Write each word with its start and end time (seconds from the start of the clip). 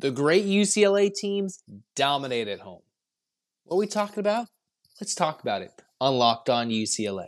The 0.00 0.12
great 0.12 0.44
UCLA 0.44 1.12
teams 1.12 1.64
dominate 1.96 2.46
at 2.46 2.60
home. 2.60 2.82
What 3.64 3.76
are 3.76 3.78
we 3.80 3.88
talking 3.88 4.20
about? 4.20 4.46
Let's 5.00 5.14
talk 5.14 5.42
about 5.42 5.62
it 5.62 5.72
on 6.00 6.14
Locked 6.14 6.48
On 6.48 6.70
UCLA. 6.70 7.26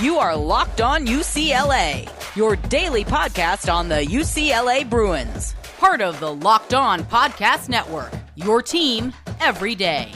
You 0.00 0.16
are 0.16 0.34
Locked 0.34 0.80
On 0.80 1.06
UCLA, 1.06 2.08
your 2.34 2.56
daily 2.56 3.04
podcast 3.04 3.72
on 3.72 3.90
the 3.90 4.02
UCLA 4.06 4.88
Bruins, 4.88 5.54
part 5.78 6.00
of 6.00 6.18
the 6.20 6.32
Locked 6.34 6.72
On 6.72 7.04
Podcast 7.04 7.68
Network, 7.68 8.12
your 8.34 8.62
team 8.62 9.12
every 9.40 9.74
day. 9.74 10.10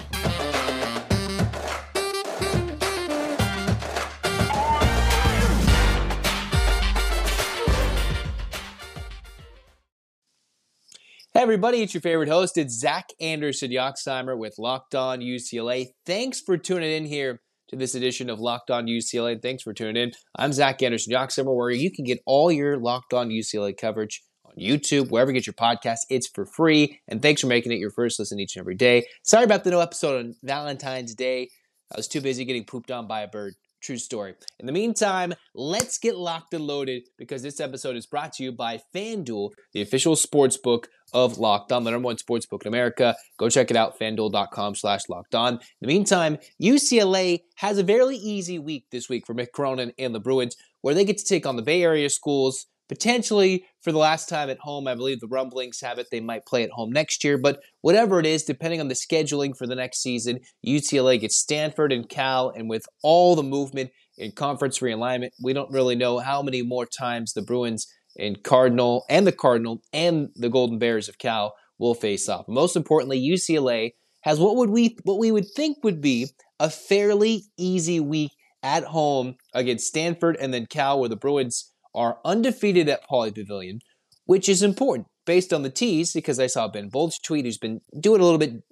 Everybody, 11.47 11.81
it's 11.81 11.95
your 11.95 12.01
favorite 12.01 12.29
host. 12.29 12.59
It's 12.59 12.77
Zach 12.77 13.11
Anderson 13.21 13.71
Yoxsimer 13.71 14.37
with 14.37 14.57
Locked 14.59 14.97
On 14.97 15.21
UCLA. 15.21 15.91
Thanks 16.05 16.41
for 16.41 16.59
tuning 16.59 16.91
in 16.91 17.05
here 17.05 17.41
to 17.69 17.77
this 17.77 17.95
edition 17.95 18.29
of 18.29 18.41
Locked 18.41 18.69
On 18.73 18.87
UCLA. 18.87 19.41
Thanks 19.41 19.63
for 19.63 19.73
tuning 19.73 19.97
in. 19.97 20.13
I'm 20.37 20.53
Zach 20.53 20.83
Anderson 20.83 21.13
Yoxsimer, 21.13 21.55
where 21.55 21.71
you 21.71 21.93
can 21.93 22.05
get 22.05 22.19
all 22.27 22.51
your 22.51 22.79
Locked 22.79 23.15
On 23.15 23.29
UCLA 23.29 23.79
coverage 23.79 24.25
on 24.45 24.55
YouTube, 24.61 25.09
wherever 25.11 25.31
you 25.31 25.35
get 25.35 25.47
your 25.47 25.55
podcast. 25.55 25.99
It's 26.11 26.27
for 26.27 26.47
free. 26.47 26.99
And 27.07 27.23
thanks 27.23 27.43
for 27.43 27.47
making 27.47 27.71
it 27.71 27.79
your 27.79 27.93
first 27.93 28.19
listen 28.19 28.41
each 28.41 28.57
and 28.57 28.63
every 28.65 28.75
day. 28.75 29.07
Sorry 29.23 29.45
about 29.45 29.63
the 29.63 29.71
no 29.71 29.79
episode 29.79 30.19
on 30.19 30.35
Valentine's 30.43 31.15
Day. 31.15 31.51
I 31.93 31.97
was 31.97 32.09
too 32.09 32.21
busy 32.21 32.45
getting 32.45 32.65
pooped 32.65 32.91
on 32.91 33.07
by 33.07 33.21
a 33.21 33.29
bird. 33.29 33.55
True 33.83 33.99
story. 33.99 34.35
In 34.59 34.67
the 34.67 34.73
meantime, 34.73 35.33
let's 35.55 35.99
get 35.99 36.17
locked 36.17 36.55
and 36.55 36.67
loaded 36.67 37.05
because 37.19 37.43
this 37.43 37.61
episode 37.61 37.95
is 37.95 38.07
brought 38.07 38.33
to 38.33 38.43
you 38.43 38.51
by 38.51 38.81
FanDuel, 38.93 39.51
the 39.73 39.83
official 39.83 40.17
sports 40.17 40.57
book 40.57 40.89
of 41.17 41.39
Locked 41.39 41.73
On, 41.73 41.83
the 41.83 41.91
number 41.91 42.05
one 42.05 42.19
sports 42.19 42.45
book 42.45 42.67
in 42.67 42.69
America. 42.69 43.17
Go 43.39 43.49
check 43.49 43.71
it 43.71 43.77
out, 43.77 43.99
fanduel.com 43.99 44.75
slash 44.75 45.09
locked 45.09 45.35
on. 45.35 45.55
In 45.55 45.61
the 45.81 45.87
meantime, 45.87 46.37
UCLA 46.63 47.41
has 47.55 47.79
a 47.79 47.83
very 47.83 48.17
easy 48.17 48.59
week 48.59 48.85
this 48.93 49.09
week 49.09 49.27
for 49.27 49.35
Mick 49.35 49.51
Cronin 49.53 49.93
and 49.99 50.15
the 50.15 50.21
Bruins, 50.21 50.57
where 50.83 50.93
they 50.95 51.07
get 51.07 51.17
to 51.17 51.25
take 51.25 51.47
on 51.47 51.57
the 51.57 51.63
Bay 51.63 51.83
Area 51.83 52.11
schools 52.11 52.67
potentially 52.91 53.65
for 53.81 53.93
the 53.93 53.99
last 53.99 54.29
time 54.29 54.51
at 54.51 54.59
home. 54.59 54.87
I 54.87 54.95
believe 54.95 55.21
the 55.21 55.27
rumblings 55.27 55.81
have 55.81 55.99
it 55.99 56.09
they 56.11 56.21
might 56.21 56.45
play 56.45 56.63
at 56.63 56.71
home 56.71 56.93
next 56.93 57.25
year, 57.25 57.39
but 57.39 57.61
whatever 57.81 58.21
it 58.21 58.27
is, 58.27 58.45
depending 58.45 58.81
on 58.81 58.89
the 58.89 58.95
scheduling 58.95 59.57
for 59.57 59.67
the 59.67 59.75
next 59.75 60.03
season, 60.03 60.41
UCLA 60.67 61.19
gets 61.19 61.39
Stanford 61.39 61.93
and 61.93 62.11
Cal, 62.11 62.51
and 62.51 62.69
with 62.69 62.85
all 63.03 63.35
the 63.35 63.43
movement 63.43 63.91
in 64.19 64.33
conference 64.33 64.81
realignment, 64.81 65.31
we 65.43 65.55
don't 65.55 65.73
really 65.73 65.95
know 65.95 66.19
how 66.19 66.43
many 66.43 66.61
more 66.61 66.85
times 66.85 67.33
the 67.33 67.43
Bruins 67.43 67.87
and 68.19 68.43
Cardinal 68.43 69.05
and 69.09 69.27
the 69.27 69.33
Cardinal 69.33 69.83
and 69.93 70.31
the 70.37 70.49
Golden 70.49 70.79
Bears 70.79 71.09
of 71.09 71.19
Cal 71.19 71.55
will 71.79 71.95
face 71.95 72.29
off. 72.29 72.49
Most 72.49 72.77
importantly, 72.77 73.21
UCLA 73.21 73.93
has 74.23 74.41
what 74.41 74.57
would 74.57 74.71
we 74.71 74.97
what 75.05 75.19
we 75.19 75.31
would 75.31 75.47
think 75.55 75.79
would 75.85 76.01
be 76.01 76.29
a 76.59 76.71
fairly 76.71 77.45
easy 77.57 78.01
week 78.01 78.33
at 78.63 78.85
home 78.85 79.37
against 79.55 79.87
Stanford 79.87 80.37
and 80.41 80.53
then 80.53 80.67
Cal, 80.67 80.99
where 80.99 81.09
the 81.09 81.17
Bruins 81.17 81.73
are 81.95 82.19
undefeated 82.25 82.89
at 82.89 83.09
Pauley 83.09 83.35
Pavilion, 83.35 83.81
which 84.25 84.49
is 84.49 84.63
important 84.63 85.07
based 85.25 85.53
on 85.53 85.63
the 85.63 85.71
tees 85.71 86.13
because 86.13 86.39
I 86.39 86.47
saw 86.47 86.69
Ben 86.69 86.89
Bolch 86.89 87.23
tweet 87.23 87.45
who's 87.45 87.59
been 87.59 87.81
doing 87.99 88.21
a 88.21 88.25
little 88.25 88.39
bit 88.39 88.63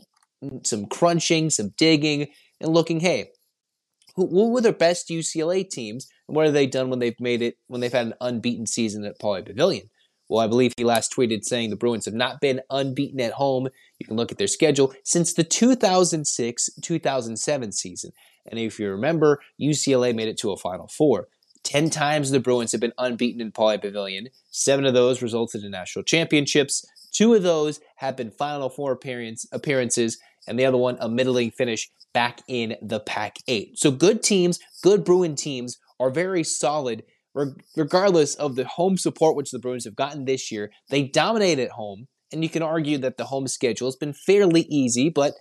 some 0.65 0.87
crunching, 0.87 1.51
some 1.51 1.73
digging, 1.77 2.29
and 2.61 2.73
looking, 2.73 3.01
hey, 3.01 3.31
who, 4.17 4.29
who 4.29 4.51
were 4.51 4.61
the 4.61 4.73
best 4.73 5.09
UCLA 5.09 5.69
teams 5.69 6.09
and 6.29 6.37
what 6.37 6.47
have 6.47 6.55
they 6.55 6.67
done 6.67 6.91
when 6.91 6.99
they've 6.99 7.19
made 7.21 7.43
it 7.43 7.59
when 7.67 7.81
they've 7.81 7.93
had 7.93 8.07
an 8.07 8.15
unbeaten 8.21 8.67
season 8.67 9.05
at 9.05 9.19
Pauley 9.19 9.45
Pavilion? 9.45 9.91
Well, 10.29 10.41
I 10.41 10.47
believe 10.47 10.73
he 10.77 10.85
last 10.85 11.13
tweeted 11.13 11.45
saying 11.45 11.71
the 11.71 11.77
Bruins 11.77 12.07
have 12.07 12.15
not 12.15 12.41
been 12.41 12.63
unbeaten 12.71 13.21
at 13.21 13.33
home. 13.33 13.69
You 13.99 14.07
can 14.07 14.17
look 14.17 14.33
at 14.33 14.39
their 14.39 14.47
schedule 14.47 14.95
since 15.05 15.35
the 15.35 15.45
2006 15.45 16.71
2007 16.81 17.73
season. 17.73 18.13
And 18.47 18.59
if 18.59 18.79
you 18.79 18.91
remember, 18.91 19.41
UCLA 19.61 20.15
made 20.15 20.29
it 20.29 20.39
to 20.39 20.53
a 20.53 20.57
Final 20.57 20.89
Four. 20.89 21.29
Ten 21.63 21.89
times 21.89 22.31
the 22.31 22.41
Bruins 22.41 22.73
have 22.73 22.81
been 22.81 22.93
unbeaten 22.99 23.41
in 23.41 23.53
Pauley 23.53 23.81
Pavilion. 23.81 24.29
Seven 24.51 24.85
of 24.85 24.95
those 24.95 25.23
resulted 25.23 25.65
in 25.65 25.71
national 25.71 26.05
championships. 26.05 26.85
Two 27.13 27.35
of 27.35 27.43
those 27.43 27.81
have 27.97 28.17
been 28.17 28.31
Final 28.31 28.69
Four 28.69 28.93
appearance, 28.93 29.47
appearances, 29.53 30.19
and 30.47 30.59
the 30.59 30.67
other 30.67 30.77
one 30.77 30.97
a 31.01 31.09
middling 31.09 31.51
finish 31.51 31.91
back 32.13 32.41
in 32.49 32.77
the 32.81 33.01
Pac 33.01 33.39
8. 33.49 33.79
So 33.79 33.91
good 33.91 34.23
teams, 34.23 34.61
good 34.83 35.05
Bruin 35.05 35.37
teams 35.37 35.79
are 36.01 36.11
very 36.11 36.45
solid 36.45 37.05
regardless 37.77 38.35
of 38.37 38.55
the 38.55 38.65
home 38.65 38.97
support 38.97 39.37
which 39.37 39.51
the 39.51 39.59
Bruins 39.59 39.85
have 39.85 39.97
gotten 39.97 40.25
this 40.25 40.53
year. 40.53 40.71
They 40.91 41.03
dominate 41.03 41.59
at 41.59 41.71
home, 41.71 42.07
and 42.33 42.43
you 42.43 42.49
can 42.49 42.63
argue 42.63 42.99
that 42.99 43.17
the 43.17 43.25
home 43.25 43.49
schedule 43.49 43.89
has 43.89 43.97
been 43.97 44.13
fairly 44.13 44.63
easy, 44.71 45.09
but 45.09 45.35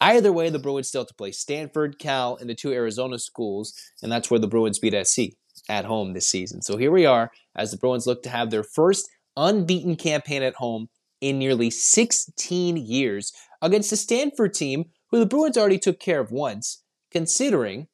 either 0.00 0.32
way, 0.32 0.48
the 0.48 0.58
Bruins 0.58 0.88
still 0.88 1.02
have 1.02 1.08
to 1.08 1.14
play 1.14 1.32
Stanford, 1.32 1.98
Cal, 1.98 2.36
and 2.36 2.48
the 2.48 2.54
two 2.54 2.72
Arizona 2.72 3.18
schools, 3.18 3.74
and 4.02 4.10
that's 4.12 4.30
where 4.30 4.40
the 4.40 4.46
Bruins 4.46 4.78
beat 4.78 4.94
SC 5.06 5.34
at 5.68 5.84
home 5.84 6.12
this 6.12 6.30
season. 6.30 6.62
So 6.62 6.76
here 6.76 6.92
we 6.92 7.04
are 7.04 7.30
as 7.56 7.70
the 7.70 7.76
Bruins 7.76 8.06
look 8.06 8.22
to 8.22 8.30
have 8.30 8.50
their 8.50 8.62
first 8.62 9.08
unbeaten 9.36 9.96
campaign 9.96 10.42
at 10.42 10.54
home 10.54 10.88
in 11.20 11.38
nearly 11.38 11.70
16 11.70 12.76
years 12.76 13.32
against 13.60 13.90
the 13.90 13.96
Stanford 13.96 14.54
team 14.54 14.86
who 15.10 15.18
the 15.18 15.26
Bruins 15.26 15.58
already 15.58 15.78
took 15.78 16.00
care 16.00 16.20
of 16.20 16.30
once, 16.30 16.82
considering 17.10 17.88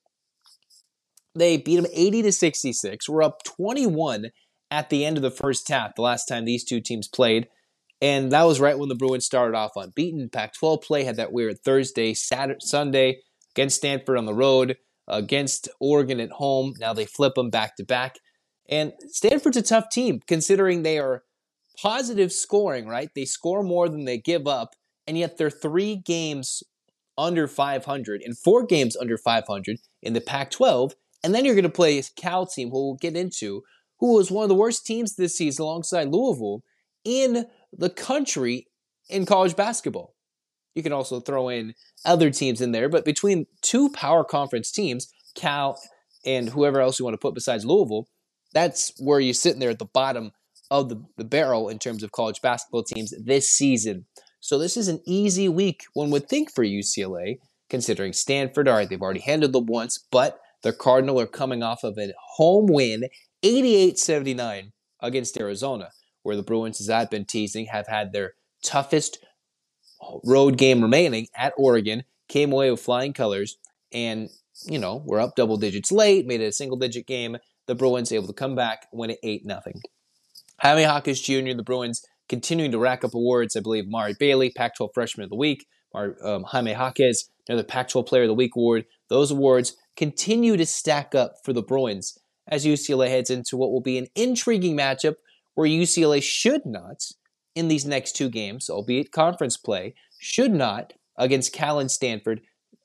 they 1.36 1.56
beat 1.56 1.76
them 1.76 1.86
80 1.92 2.22
to 2.22 2.32
66. 2.32 3.08
We're 3.08 3.22
up 3.22 3.42
21 3.44 4.26
at 4.70 4.90
the 4.90 5.04
end 5.04 5.16
of 5.16 5.22
the 5.22 5.30
first 5.30 5.68
half, 5.68 5.94
the 5.94 6.02
last 6.02 6.26
time 6.26 6.44
these 6.44 6.64
two 6.64 6.80
teams 6.80 7.08
played. 7.08 7.48
And 8.02 8.32
that 8.32 8.42
was 8.42 8.60
right 8.60 8.78
when 8.78 8.88
the 8.88 8.94
Bruins 8.94 9.24
started 9.24 9.56
off 9.56 9.72
unbeaten. 9.76 10.28
Pac 10.28 10.54
12 10.54 10.82
play 10.82 11.04
had 11.04 11.16
that 11.16 11.32
weird 11.32 11.58
Thursday, 11.64 12.14
Saturday, 12.14 12.58
Sunday 12.60 13.20
against 13.54 13.76
Stanford 13.76 14.18
on 14.18 14.26
the 14.26 14.34
road 14.34 14.76
against 15.08 15.68
Oregon 15.80 16.20
at 16.20 16.32
home. 16.32 16.74
Now 16.78 16.92
they 16.92 17.06
flip 17.06 17.34
them 17.34 17.50
back 17.50 17.76
to 17.76 17.84
back. 17.84 18.16
And 18.68 18.92
Stanford's 19.08 19.56
a 19.56 19.62
tough 19.62 19.88
team 19.90 20.20
considering 20.26 20.82
they 20.82 20.98
are 20.98 21.22
positive 21.80 22.32
scoring, 22.32 22.86
right? 22.86 23.10
They 23.14 23.24
score 23.24 23.62
more 23.62 23.88
than 23.88 24.04
they 24.04 24.18
give 24.18 24.46
up, 24.46 24.74
and 25.06 25.16
yet 25.16 25.36
they're 25.36 25.50
three 25.50 25.96
games 25.96 26.62
under 27.16 27.46
500 27.46 28.22
and 28.22 28.36
four 28.36 28.66
games 28.66 28.96
under 28.96 29.16
500 29.16 29.78
in 30.02 30.12
the 30.12 30.20
Pac 30.20 30.50
12. 30.50 30.94
And 31.22 31.34
then 31.34 31.44
you're 31.44 31.54
going 31.54 31.64
to 31.64 31.68
play 31.68 32.02
Cal 32.16 32.46
team 32.46 32.70
who 32.70 32.86
we'll 32.86 32.94
get 32.96 33.16
into, 33.16 33.62
who 33.98 34.14
was 34.14 34.30
one 34.30 34.44
of 34.44 34.48
the 34.48 34.54
worst 34.54 34.86
teams 34.86 35.16
this 35.16 35.36
season 35.36 35.64
alongside 35.64 36.08
Louisville 36.08 36.62
in 37.04 37.46
the 37.72 37.90
country 37.90 38.66
in 39.08 39.26
college 39.26 39.56
basketball. 39.56 40.14
You 40.74 40.82
can 40.82 40.92
also 40.92 41.20
throw 41.20 41.48
in 41.48 41.74
other 42.04 42.30
teams 42.30 42.60
in 42.60 42.72
there, 42.72 42.88
but 42.88 43.04
between 43.04 43.46
two 43.62 43.88
power 43.90 44.24
conference 44.24 44.70
teams, 44.70 45.08
Cal 45.34 45.80
and 46.24 46.50
whoever 46.50 46.80
else 46.80 46.98
you 46.98 47.04
want 47.04 47.14
to 47.14 47.18
put 47.18 47.34
besides 47.34 47.64
Louisville, 47.64 48.08
that's 48.52 48.92
where 48.98 49.20
you're 49.20 49.34
sitting 49.34 49.60
there 49.60 49.70
at 49.70 49.78
the 49.78 49.86
bottom 49.86 50.32
of 50.70 50.88
the, 50.88 51.02
the 51.16 51.24
barrel 51.24 51.68
in 51.68 51.78
terms 51.78 52.02
of 52.02 52.12
college 52.12 52.42
basketball 52.42 52.82
teams 52.82 53.14
this 53.24 53.48
season. 53.48 54.06
So 54.40 54.58
this 54.58 54.76
is 54.76 54.88
an 54.88 55.00
easy 55.06 55.48
week, 55.48 55.84
one 55.94 56.10
would 56.10 56.28
think, 56.28 56.52
for 56.52 56.64
UCLA, 56.64 57.38
considering 57.70 58.12
Stanford. 58.12 58.68
All 58.68 58.76
right, 58.76 58.88
they've 58.88 59.00
already 59.00 59.20
handled 59.20 59.52
them 59.52 59.66
once, 59.66 60.04
but 60.10 60.40
the 60.66 60.72
Cardinal 60.72 61.20
are 61.20 61.28
coming 61.28 61.62
off 61.62 61.84
of 61.84 61.96
a 61.96 62.12
home 62.34 62.66
win, 62.66 63.04
88 63.44 64.00
79 64.00 64.72
against 65.00 65.38
Arizona, 65.38 65.90
where 66.24 66.34
the 66.34 66.42
Bruins, 66.42 66.80
as 66.80 66.90
I've 66.90 67.08
been 67.08 67.24
teasing, 67.24 67.66
have 67.66 67.86
had 67.86 68.12
their 68.12 68.32
toughest 68.64 69.24
road 70.24 70.58
game 70.58 70.82
remaining 70.82 71.28
at 71.36 71.52
Oregon, 71.56 72.02
came 72.28 72.50
away 72.50 72.68
with 72.68 72.80
flying 72.80 73.12
colors, 73.12 73.58
and 73.92 74.28
you 74.64 74.80
know 74.80 75.04
we're 75.06 75.20
up 75.20 75.36
double 75.36 75.56
digits 75.56 75.92
late, 75.92 76.26
made 76.26 76.40
it 76.40 76.46
a 76.46 76.52
single 76.52 76.76
digit 76.76 77.06
game. 77.06 77.36
The 77.68 77.76
Bruins 77.76 78.10
able 78.10 78.26
to 78.26 78.32
come 78.32 78.56
back, 78.56 78.88
win 78.92 79.10
it 79.10 79.20
eight 79.22 79.46
nothing. 79.46 79.80
Jaime 80.60 80.82
Jaquez 80.82 81.20
Jr. 81.20 81.54
The 81.54 81.62
Bruins 81.64 82.04
continuing 82.28 82.72
to 82.72 82.78
rack 82.80 83.04
up 83.04 83.14
awards. 83.14 83.54
I 83.54 83.60
believe 83.60 83.86
Mari 83.86 84.16
Bailey, 84.18 84.50
Pac-12 84.50 84.88
Freshman 84.94 85.22
of 85.22 85.30
the 85.30 85.36
Week, 85.36 85.64
um, 85.94 86.42
Jaime 86.42 86.72
Jaquez, 86.72 87.30
another 87.48 87.62
Pac-12 87.62 88.04
Player 88.04 88.22
of 88.22 88.28
the 88.28 88.34
Week 88.34 88.56
award. 88.56 88.84
Those 89.08 89.30
awards 89.30 89.76
continue 89.96 90.56
to 90.56 90.66
stack 90.66 91.14
up 91.14 91.36
for 91.44 91.52
the 91.52 91.62
Bruins 91.62 92.18
as 92.48 92.66
UCLA 92.66 93.08
heads 93.08 93.30
into 93.30 93.56
what 93.56 93.70
will 93.70 93.80
be 93.80 93.98
an 93.98 94.06
intriguing 94.14 94.76
matchup 94.76 95.16
where 95.54 95.68
UCLA 95.68 96.22
should 96.22 96.64
not 96.64 97.02
in 97.54 97.68
these 97.68 97.86
next 97.86 98.12
two 98.12 98.28
games, 98.28 98.68
albeit 98.68 99.10
conference 99.10 99.56
play, 99.56 99.94
should 100.18 100.52
not, 100.52 100.92
against 101.16 101.52
Cal 101.52 101.78
and 101.78 101.90
Stanford, 101.90 102.42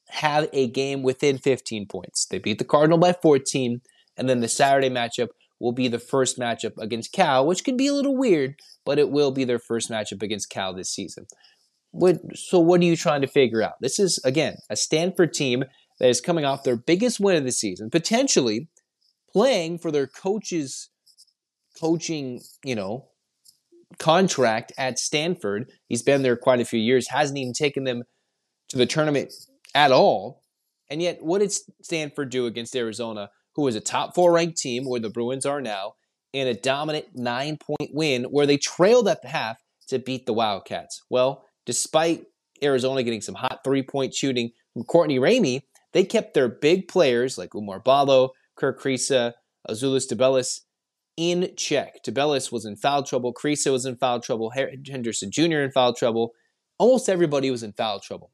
have 0.10 0.48
a 0.54 0.68
game 0.68 1.04
within 1.04 1.38
15 1.38 1.86
points. 1.88 2.26
They 2.26 2.40
beat 2.40 2.58
the 2.58 2.66
Cardinal 2.66 2.98
by 2.98 3.14
14, 3.14 3.82
and 4.18 4.30
then 4.30 4.40
the 4.40 4.48
Saturday 4.48 4.90
matchup 4.90 5.30
will 5.60 5.74
be 5.74 5.88
the 5.88 6.00
first 6.00 6.40
matchup 6.40 6.74
against 6.80 7.12
Cal, 7.12 7.46
which 7.46 7.64
can 7.64 7.78
be 7.78 7.88
a 7.88 7.94
little 7.94 8.18
weird, 8.18 8.56
but 8.86 8.98
it 8.98 9.12
will 9.12 9.32
be 9.32 9.44
their 9.44 9.60
first 9.60 9.92
matchup 9.92 10.24
against 10.24 10.50
Cal 10.50 10.74
this 10.74 10.90
season. 10.90 11.28
What, 11.92 12.18
so, 12.36 12.60
what 12.60 12.80
are 12.82 12.86
you 12.86 12.96
trying 12.96 13.22
to 13.22 13.28
figure 13.28 13.62
out? 13.62 13.74
This 13.82 14.00
is, 14.00 14.20
again, 14.24 14.56
a 14.70 14.78
Stanford 14.78 15.34
team 15.34 15.66
that 16.02 16.10
is 16.10 16.20
coming 16.20 16.44
off 16.44 16.64
their 16.64 16.76
biggest 16.76 17.20
win 17.20 17.36
of 17.36 17.44
the 17.44 17.52
season, 17.52 17.92
potentially 17.92 18.68
playing 19.32 19.78
for 19.78 19.92
their 19.92 20.08
coach's 20.08 20.90
coaching, 21.80 22.42
you 22.66 22.74
know, 22.74 23.08
contract 24.00 24.74
at 24.80 24.98
Stanford. 24.98 25.72
He's 25.88 26.02
been 26.02 26.24
there 26.24 26.36
quite 26.36 26.60
a 26.60 26.66
few 26.66 26.80
years, 26.80 27.08
hasn't 27.10 27.38
even 27.38 27.54
taken 27.54 27.84
them 27.84 28.02
to 28.70 28.78
the 28.78 28.88
tournament 28.88 29.32
at 29.76 29.92
all. 29.92 30.42
And 30.90 31.04
yet, 31.04 31.20
what 31.22 31.40
did 31.40 31.54
Stanford 31.84 32.32
do 32.32 32.48
against 32.48 32.76
Arizona, 32.76 33.30
who 33.54 33.62
was 33.62 33.76
a 33.76 33.80
top 33.80 34.16
four 34.16 34.34
ranked 34.34 34.58
team, 34.58 34.86
where 34.86 35.00
the 35.00 35.12
Bruins 35.12 35.46
are 35.46 35.62
now, 35.62 35.94
in 36.34 36.48
a 36.48 36.56
dominant 36.56 37.10
nine 37.14 37.58
point 37.58 37.92
win 37.94 38.24
where 38.24 38.48
they 38.48 38.58
trailed 38.58 39.08
at 39.08 39.22
the 39.22 39.28
half 39.28 39.58
to 39.90 40.00
beat 40.00 40.26
the 40.26 40.34
Wildcats? 40.34 41.04
Well, 41.12 41.46
despite 41.68 42.26
Arizona 42.64 43.04
getting 43.04 43.22
some 43.22 43.36
hot 43.36 43.60
three 43.64 43.84
point 43.84 44.16
shooting 44.16 44.50
from 44.74 44.84
Courtney 44.86 45.20
Ramey, 45.20 45.62
they 45.94 46.04
kept 46.04 46.34
their 46.34 46.48
big 46.48 46.88
players 46.88 47.38
like 47.38 47.52
Oumar 47.52 47.84
Ballo, 47.84 48.32
Kerr 48.56 48.76
Kriisa, 48.76 49.34
Azuolas 49.70 50.12
Tubelis 50.12 50.62
in 51.18 51.52
check. 51.58 52.04
Tubelis 52.04 52.52
was 52.52 52.66
in 52.66 52.76
foul 52.76 53.04
trouble. 53.04 53.34
Kriisa 53.34 53.72
was 53.72 53.86
in 53.86 53.98
foul 53.98 54.20
trouble. 54.20 54.52
Henderson 54.52 55.32
Jr. 55.32 55.60
in 55.60 55.72
foul 55.72 55.94
trouble. 55.94 56.34
Almost 56.78 57.10
everybody 57.10 57.52
was 57.52 57.64
in 57.64 57.74
foul 57.74 58.00
trouble. 58.00 58.32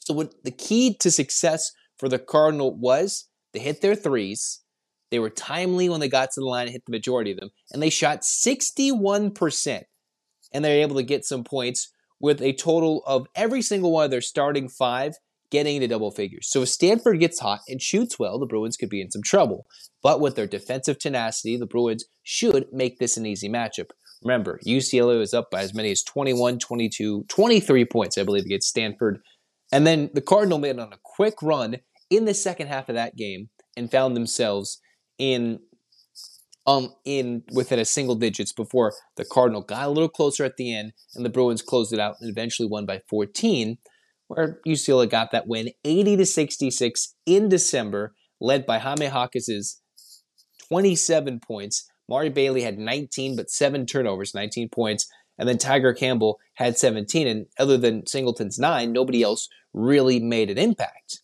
So 0.00 0.14
what 0.14 0.42
the 0.44 0.50
key 0.50 0.94
to 0.98 1.10
success 1.10 1.72
for 1.98 2.08
the 2.08 2.18
Cardinal 2.18 2.74
was 2.74 3.28
they 3.52 3.60
hit 3.60 3.80
their 3.80 3.94
threes. 3.94 4.60
They 5.10 5.18
were 5.18 5.30
timely 5.30 5.88
when 5.88 6.00
they 6.00 6.08
got 6.08 6.30
to 6.32 6.40
the 6.40 6.46
line 6.46 6.66
and 6.66 6.72
hit 6.72 6.84
the 6.86 6.92
majority 6.92 7.32
of 7.32 7.38
them. 7.38 7.50
And 7.72 7.82
they 7.82 7.90
shot 7.90 8.22
61%. 8.22 9.82
And 10.52 10.64
they 10.64 10.76
were 10.76 10.82
able 10.82 10.96
to 10.96 11.02
get 11.02 11.24
some 11.24 11.44
points 11.44 11.92
with 12.20 12.40
a 12.42 12.52
total 12.52 13.02
of 13.06 13.26
every 13.34 13.62
single 13.62 13.92
one 13.92 14.04
of 14.04 14.10
their 14.10 14.20
starting 14.20 14.68
five 14.68 15.14
getting 15.50 15.76
into 15.76 15.88
double 15.88 16.10
figures. 16.10 16.48
So 16.50 16.62
if 16.62 16.68
Stanford 16.68 17.20
gets 17.20 17.40
hot 17.40 17.60
and 17.68 17.82
shoots 17.82 18.18
well, 18.18 18.38
the 18.38 18.46
Bruins 18.46 18.76
could 18.76 18.88
be 18.88 19.00
in 19.00 19.10
some 19.10 19.22
trouble. 19.22 19.66
But 20.02 20.20
with 20.20 20.36
their 20.36 20.46
defensive 20.46 20.98
tenacity, 20.98 21.56
the 21.56 21.66
Bruins 21.66 22.04
should 22.22 22.66
make 22.72 22.98
this 22.98 23.16
an 23.16 23.26
easy 23.26 23.48
matchup. 23.48 23.90
Remember, 24.22 24.60
UCLA 24.66 25.18
was 25.18 25.34
up 25.34 25.50
by 25.50 25.62
as 25.62 25.74
many 25.74 25.90
as 25.90 26.02
21, 26.02 26.58
22, 26.58 27.24
23 27.28 27.84
points, 27.86 28.18
I 28.18 28.22
believe, 28.22 28.44
against 28.44 28.68
Stanford. 28.68 29.20
And 29.72 29.86
then 29.86 30.10
the 30.12 30.20
Cardinal 30.20 30.58
made 30.58 30.78
on 30.78 30.92
a 30.92 30.98
quick 31.02 31.42
run 31.42 31.78
in 32.10 32.24
the 32.24 32.34
second 32.34 32.66
half 32.66 32.88
of 32.88 32.94
that 32.94 33.16
game 33.16 33.48
and 33.76 33.90
found 33.90 34.16
themselves 34.16 34.80
in 35.18 35.60
um 36.66 36.92
in 37.06 37.42
within 37.52 37.78
a 37.78 37.84
single 37.84 38.14
digits 38.14 38.52
before 38.52 38.92
the 39.16 39.24
Cardinal 39.24 39.62
got 39.62 39.86
a 39.86 39.90
little 39.90 40.08
closer 40.08 40.44
at 40.44 40.56
the 40.58 40.74
end 40.74 40.92
and 41.14 41.24
the 41.24 41.30
Bruins 41.30 41.62
closed 41.62 41.92
it 41.92 41.98
out 41.98 42.16
and 42.20 42.30
eventually 42.30 42.68
won 42.68 42.84
by 42.84 43.00
14 43.08 43.78
where 44.30 44.60
UCLA 44.64 45.10
got 45.10 45.32
that 45.32 45.48
win 45.48 45.70
80 45.84 46.18
to 46.18 46.24
66 46.26 47.14
in 47.26 47.48
December, 47.48 48.14
led 48.40 48.64
by 48.64 48.78
Jaime 48.78 49.08
Jaquez's 49.08 49.82
27 50.68 51.40
points. 51.40 51.90
Mari 52.08 52.28
Bailey 52.28 52.62
had 52.62 52.78
19, 52.78 53.34
but 53.34 53.50
seven 53.50 53.86
turnovers, 53.86 54.32
19 54.32 54.68
points. 54.68 55.10
And 55.36 55.48
then 55.48 55.58
Tiger 55.58 55.92
Campbell 55.92 56.38
had 56.54 56.78
17. 56.78 57.26
And 57.26 57.46
other 57.58 57.76
than 57.76 58.06
Singleton's 58.06 58.56
nine, 58.56 58.92
nobody 58.92 59.20
else 59.24 59.48
really 59.74 60.20
made 60.20 60.48
an 60.48 60.58
impact. 60.58 61.22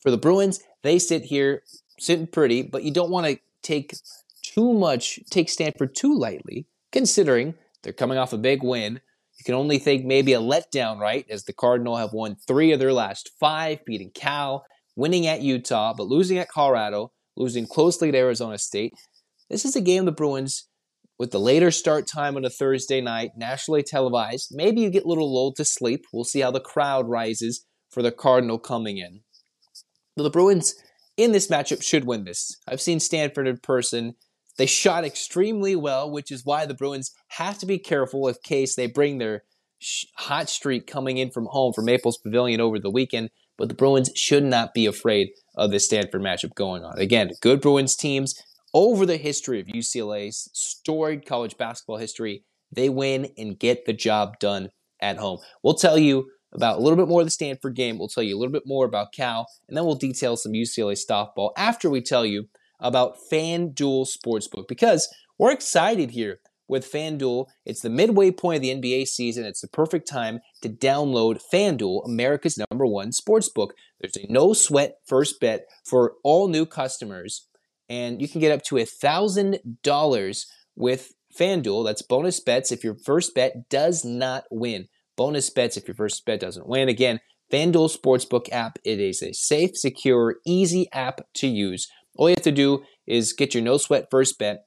For 0.00 0.10
the 0.10 0.18
Bruins, 0.18 0.58
they 0.82 0.98
sit 0.98 1.22
here 1.22 1.62
sitting 2.00 2.26
pretty, 2.26 2.62
but 2.62 2.82
you 2.82 2.90
don't 2.92 3.10
want 3.10 3.28
to 3.28 3.38
take 3.62 3.94
too 4.42 4.72
much, 4.72 5.20
take 5.30 5.48
Stanford 5.48 5.94
too 5.94 6.18
lightly, 6.18 6.66
considering 6.90 7.54
they're 7.84 7.92
coming 7.92 8.18
off 8.18 8.32
a 8.32 8.38
big 8.38 8.64
win 8.64 9.00
you 9.40 9.44
can 9.44 9.54
only 9.54 9.78
think 9.78 10.04
maybe 10.04 10.34
a 10.34 10.38
letdown, 10.38 10.98
right? 10.98 11.24
As 11.30 11.44
the 11.44 11.54
Cardinal 11.54 11.96
have 11.96 12.12
won 12.12 12.36
three 12.46 12.72
of 12.72 12.78
their 12.78 12.92
last 12.92 13.30
five, 13.40 13.82
beating 13.86 14.10
Cal, 14.14 14.66
winning 14.96 15.26
at 15.26 15.40
Utah, 15.40 15.94
but 15.96 16.08
losing 16.08 16.36
at 16.36 16.50
Colorado, 16.50 17.10
losing 17.38 17.66
closely 17.66 18.12
to 18.12 18.18
Arizona 18.18 18.58
State. 18.58 18.92
This 19.48 19.64
is 19.64 19.74
a 19.74 19.80
game 19.80 20.04
the 20.04 20.12
Bruins, 20.12 20.68
with 21.18 21.30
the 21.30 21.40
later 21.40 21.70
start 21.70 22.06
time 22.06 22.36
on 22.36 22.44
a 22.44 22.50
Thursday 22.50 23.00
night, 23.00 23.30
nationally 23.34 23.82
televised, 23.82 24.48
maybe 24.52 24.82
you 24.82 24.90
get 24.90 25.04
a 25.04 25.08
little 25.08 25.32
lulled 25.32 25.56
to 25.56 25.64
sleep. 25.64 26.04
We'll 26.12 26.24
see 26.24 26.40
how 26.40 26.50
the 26.50 26.60
crowd 26.60 27.08
rises 27.08 27.64
for 27.90 28.02
the 28.02 28.12
Cardinal 28.12 28.58
coming 28.58 28.98
in. 28.98 29.20
But 30.16 30.24
the 30.24 30.30
Bruins 30.30 30.74
in 31.16 31.32
this 31.32 31.48
matchup 31.48 31.82
should 31.82 32.04
win 32.04 32.24
this. 32.24 32.58
I've 32.68 32.80
seen 32.80 33.00
Stanford 33.00 33.48
in 33.48 33.56
person. 33.58 34.16
They 34.56 34.66
shot 34.66 35.04
extremely 35.04 35.76
well, 35.76 36.10
which 36.10 36.30
is 36.30 36.44
why 36.44 36.66
the 36.66 36.74
Bruins 36.74 37.12
have 37.28 37.58
to 37.58 37.66
be 37.66 37.78
careful 37.78 38.28
in 38.28 38.34
case 38.42 38.74
they 38.74 38.86
bring 38.86 39.18
their 39.18 39.44
hot 40.16 40.50
streak 40.50 40.86
coming 40.86 41.18
in 41.18 41.30
from 41.30 41.46
home 41.46 41.72
for 41.72 41.82
Maples 41.82 42.18
Pavilion 42.18 42.60
over 42.60 42.78
the 42.78 42.90
weekend. 42.90 43.30
But 43.56 43.68
the 43.68 43.74
Bruins 43.74 44.10
should 44.14 44.44
not 44.44 44.72
be 44.74 44.86
afraid 44.86 45.30
of 45.54 45.70
this 45.70 45.84
Stanford 45.84 46.22
matchup 46.22 46.54
going 46.54 46.84
on. 46.84 46.98
Again, 46.98 47.32
good 47.40 47.60
Bruins 47.60 47.94
teams 47.94 48.34
over 48.72 49.04
the 49.04 49.16
history 49.16 49.60
of 49.60 49.66
UCLA's 49.66 50.48
storied 50.52 51.26
college 51.26 51.56
basketball 51.58 51.98
history. 51.98 52.44
They 52.72 52.88
win 52.88 53.28
and 53.36 53.58
get 53.58 53.84
the 53.84 53.92
job 53.92 54.38
done 54.38 54.70
at 55.00 55.18
home. 55.18 55.38
We'll 55.62 55.74
tell 55.74 55.98
you 55.98 56.30
about 56.52 56.78
a 56.78 56.80
little 56.80 56.96
bit 56.96 57.08
more 57.08 57.20
of 57.20 57.26
the 57.26 57.30
Stanford 57.30 57.74
game. 57.74 57.98
We'll 57.98 58.08
tell 58.08 58.22
you 58.22 58.36
a 58.36 58.38
little 58.38 58.52
bit 58.52 58.66
more 58.66 58.86
about 58.86 59.12
Cal, 59.12 59.46
and 59.68 59.76
then 59.76 59.84
we'll 59.84 59.94
detail 59.94 60.36
some 60.36 60.52
UCLA 60.52 60.98
softball 60.98 61.50
after 61.56 61.90
we 61.90 62.00
tell 62.00 62.24
you 62.24 62.48
about 62.80 63.16
FanDuel 63.30 64.08
Sportsbook 64.08 64.68
because 64.68 65.12
we're 65.38 65.52
excited 65.52 66.10
here 66.10 66.40
with 66.70 66.90
FanDuel. 66.90 67.46
It's 67.66 67.82
the 67.82 67.90
midway 67.90 68.30
point 68.30 68.56
of 68.56 68.62
the 68.62 68.74
NBA 68.74 69.08
season. 69.08 69.44
It's 69.44 69.60
the 69.60 69.68
perfect 69.68 70.08
time 70.08 70.40
to 70.62 70.68
download 70.68 71.40
FanDuel, 71.52 72.06
America's 72.06 72.58
number 72.70 72.86
one 72.86 73.10
sportsbook. 73.10 73.70
There's 74.00 74.16
a 74.16 74.32
no 74.32 74.52
sweat 74.52 74.98
first 75.04 75.40
bet 75.40 75.66
for 75.84 76.14
all 76.22 76.48
new 76.48 76.64
customers, 76.64 77.48
and 77.88 78.22
you 78.22 78.28
can 78.28 78.40
get 78.40 78.52
up 78.52 78.62
to 78.64 78.76
$1,000 78.76 80.46
with 80.76 81.12
FanDuel. 81.38 81.84
That's 81.84 82.02
bonus 82.02 82.40
bets 82.40 82.72
if 82.72 82.84
your 82.84 82.94
first 82.94 83.34
bet 83.34 83.68
does 83.68 84.04
not 84.04 84.44
win. 84.50 84.86
Bonus 85.16 85.50
bets 85.50 85.76
if 85.76 85.88
your 85.88 85.96
first 85.96 86.24
bet 86.24 86.40
doesn't 86.40 86.68
win. 86.68 86.88
Again, 86.88 87.20
FanDuel 87.52 87.94
Sportsbook 87.94 88.48
app. 88.52 88.78
It 88.84 89.00
is 89.00 89.22
a 89.22 89.32
safe, 89.32 89.76
secure, 89.76 90.36
easy 90.46 90.88
app 90.92 91.20
to 91.34 91.48
use. 91.48 91.88
All 92.20 92.28
you 92.28 92.34
have 92.36 92.44
to 92.44 92.52
do 92.52 92.84
is 93.06 93.32
get 93.32 93.54
your 93.54 93.62
no 93.62 93.78
sweat 93.78 94.08
first 94.10 94.38
bet, 94.38 94.66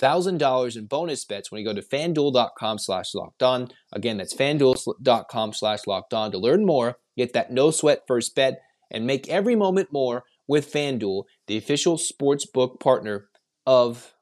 $1,000 0.00 0.76
in 0.76 0.86
bonus 0.86 1.24
bets 1.24 1.50
when 1.50 1.60
you 1.60 1.66
go 1.66 1.74
to 1.74 1.82
fanduel.com 1.82 2.78
slash 2.78 3.12
locked 3.12 3.42
on. 3.42 3.70
Again, 3.92 4.18
that's 4.18 4.32
fanduel.com 4.32 5.52
slash 5.52 5.80
locked 5.88 6.14
on 6.14 6.30
to 6.30 6.38
learn 6.38 6.64
more, 6.64 6.98
get 7.16 7.32
that 7.32 7.50
no 7.50 7.72
sweat 7.72 8.02
first 8.06 8.36
bet, 8.36 8.60
and 8.88 9.04
make 9.04 9.28
every 9.28 9.56
moment 9.56 9.88
more 9.92 10.22
with 10.46 10.72
FanDuel, 10.72 11.24
the 11.48 11.56
official 11.56 11.98
sports 11.98 12.46
book 12.46 12.78
partner 12.78 13.26
of 13.66 14.14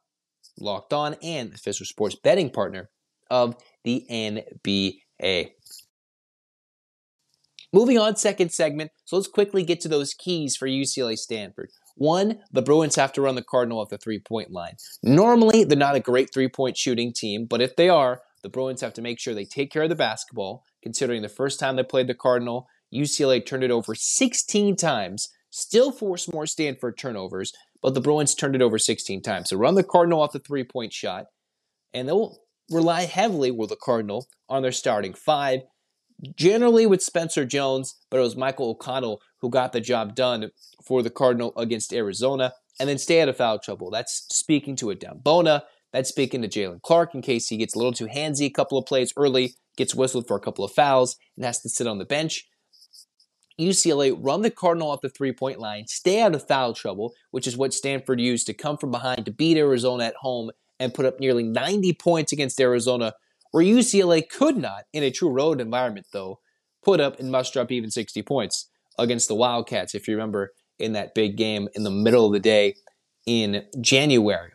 Locked 0.59 0.95
On 0.95 1.17
and 1.23 1.53
official 1.53 1.85
sports 1.85 2.17
betting 2.17 2.49
partner 2.49 2.89
of 3.31 3.57
the 3.85 4.07
NBA. 4.11 5.51
Moving 7.75 7.99
on, 7.99 8.17
second 8.17 8.53
segment. 8.53 8.91
So 9.05 9.17
let's 9.17 9.29
quickly 9.29 9.65
get 9.65 9.83
to 9.83 9.89
those 9.89 10.15
keys 10.15 10.57
for 10.57 10.67
UCLA 10.67 11.19
Stanford. 11.19 11.69
One, 12.01 12.39
the 12.51 12.63
Bruins 12.63 12.97
have 12.97 13.13
to 13.13 13.21
run 13.21 13.35
the 13.35 13.43
Cardinal 13.43 13.83
at 13.83 13.91
the 13.91 13.99
three 13.99 14.19
point 14.19 14.51
line. 14.51 14.77
Normally, 15.03 15.65
they're 15.65 15.77
not 15.77 15.97
a 15.97 16.01
great 16.01 16.33
three 16.33 16.49
point 16.49 16.79
shooting 16.79 17.13
team, 17.13 17.45
but 17.45 17.61
if 17.61 17.77
they 17.77 17.91
are, 17.91 18.23
the 18.43 18.49
Bruins 18.49 18.81
have 18.81 18.95
to 18.95 19.03
make 19.03 19.21
sure 19.21 19.35
they 19.35 19.45
take 19.45 19.71
care 19.71 19.83
of 19.83 19.91
the 19.91 19.95
basketball, 19.95 20.65
considering 20.83 21.21
the 21.21 21.29
first 21.29 21.61
time 21.61 21.77
they 21.77 21.83
played 21.83 22.07
the 22.07 22.15
Cardinal, 22.15 22.67
UCLA 22.91 23.45
turned 23.45 23.65
it 23.65 23.71
over 23.71 23.95
16 23.95 24.77
times, 24.77 25.29
still 25.51 25.93
forced 25.93 26.33
more 26.33 26.47
Stanford 26.47 26.97
turnovers, 26.97 27.53
but 27.83 27.93
the 27.93 28.01
Bruins 28.01 28.35
turned 28.35 28.55
it 28.55 28.63
over 28.63 28.79
16 28.79 29.21
times. 29.21 29.51
So 29.51 29.59
run 29.59 29.75
the 29.75 29.85
Cardinal 29.85 30.23
off 30.23 30.33
the 30.33 30.39
three 30.39 30.65
point 30.65 30.95
shot, 30.95 31.27
and 31.93 32.09
they'll 32.09 32.39
rely 32.71 33.03
heavily 33.03 33.51
with 33.51 33.69
the 33.69 33.77
Cardinal 33.77 34.27
on 34.49 34.63
their 34.63 34.73
starting 34.73 35.13
five 35.13 35.61
generally 36.37 36.87
with 36.87 37.03
Spencer 37.03 37.45
Jones, 37.45 37.97
but 38.11 38.19
it 38.19 38.23
was 38.23 38.37
Michael 38.37 38.71
O'Connell 38.71 39.21
who 39.41 39.51
got 39.51 39.73
the 39.73 39.81
job 39.81 40.15
done 40.15 40.51
for 40.85 41.03
the 41.03 41.11
Cardinal 41.11 41.53
against 41.57 41.93
Arizona, 41.93 42.53
and 42.79 42.89
then 42.89 42.99
stay 42.99 43.21
out 43.21 43.29
of 43.29 43.37
foul 43.37 43.59
trouble. 43.59 43.91
That's 43.91 44.27
speaking 44.31 44.77
to 44.77 44.87
Adem 44.87 45.23
Bona. 45.23 45.65
That's 45.93 46.09
speaking 46.09 46.43
to 46.43 46.49
Jaylen 46.49 46.83
Clark 46.83 47.15
in 47.15 47.23
case 47.23 47.49
he 47.49 47.57
gets 47.57 47.75
a 47.75 47.79
little 47.79 47.93
too 47.93 48.07
handsy 48.07 48.47
a 48.47 48.51
couple 48.51 48.79
of 48.79 48.87
plays 48.87 49.13
early, 49.17 49.55
gets 49.77 49.95
whistled 49.95 50.29
for 50.29 50.37
a 50.37 50.41
couple 50.41 50.65
of 50.65 50.73
fouls, 50.73 51.17
and 51.37 51.45
has 51.45 51.61
to 51.63 51.69
sit 51.69 51.87
on 51.87 51.99
the 51.99 52.05
bench. 52.05 52.47
UCLA 53.61 54.17
run 54.19 54.43
the 54.43 54.51
Cardinal 54.51 54.91
off 54.91 55.03
the 55.03 55.11
three 55.11 55.33
point 55.33 55.59
line, 55.59 55.87
stay 55.87 56.21
out 56.21 56.35
of 56.35 56.47
foul 56.47 56.73
trouble, 56.73 57.13
which 57.31 57.47
is 57.47 57.57
what 57.57 57.75
Stanford 57.75 58.21
used 58.21 58.47
to 58.47 58.55
come 58.55 58.79
from 58.79 58.91
behind 58.91 59.27
to 59.27 59.33
beat 59.33 59.57
Arizona 59.57 60.05
at 60.05 60.15
home 60.17 60.51
and 60.79 60.95
put 60.95 61.05
up 61.05 61.21
nearly 61.21 61.43
90 61.43 61.93
points 61.95 62.33
against 62.33 62.61
Arizona 62.61 63.13
where 63.51 63.65
UCLA 63.65 64.23
could 64.29 64.57
not, 64.57 64.85
in 64.93 65.03
a 65.03 65.11
true 65.11 65.31
road 65.31 65.61
environment, 65.61 66.07
though, 66.13 66.41
put 66.83 67.01
up 67.01 67.19
and 67.19 67.31
muster 67.31 67.61
up 67.61 67.71
even 67.71 67.91
60 67.91 68.23
points 68.23 68.69
against 68.99 69.29
the 69.29 69.35
Wildcats, 69.35 69.95
if 69.95 70.07
you 70.07 70.15
remember, 70.15 70.53
in 70.79 70.93
that 70.93 71.15
big 71.15 71.37
game 71.37 71.69
in 71.75 71.83
the 71.83 71.91
middle 71.91 72.27
of 72.27 72.33
the 72.33 72.41
day 72.41 72.75
in 73.27 73.65
January. 73.81 74.53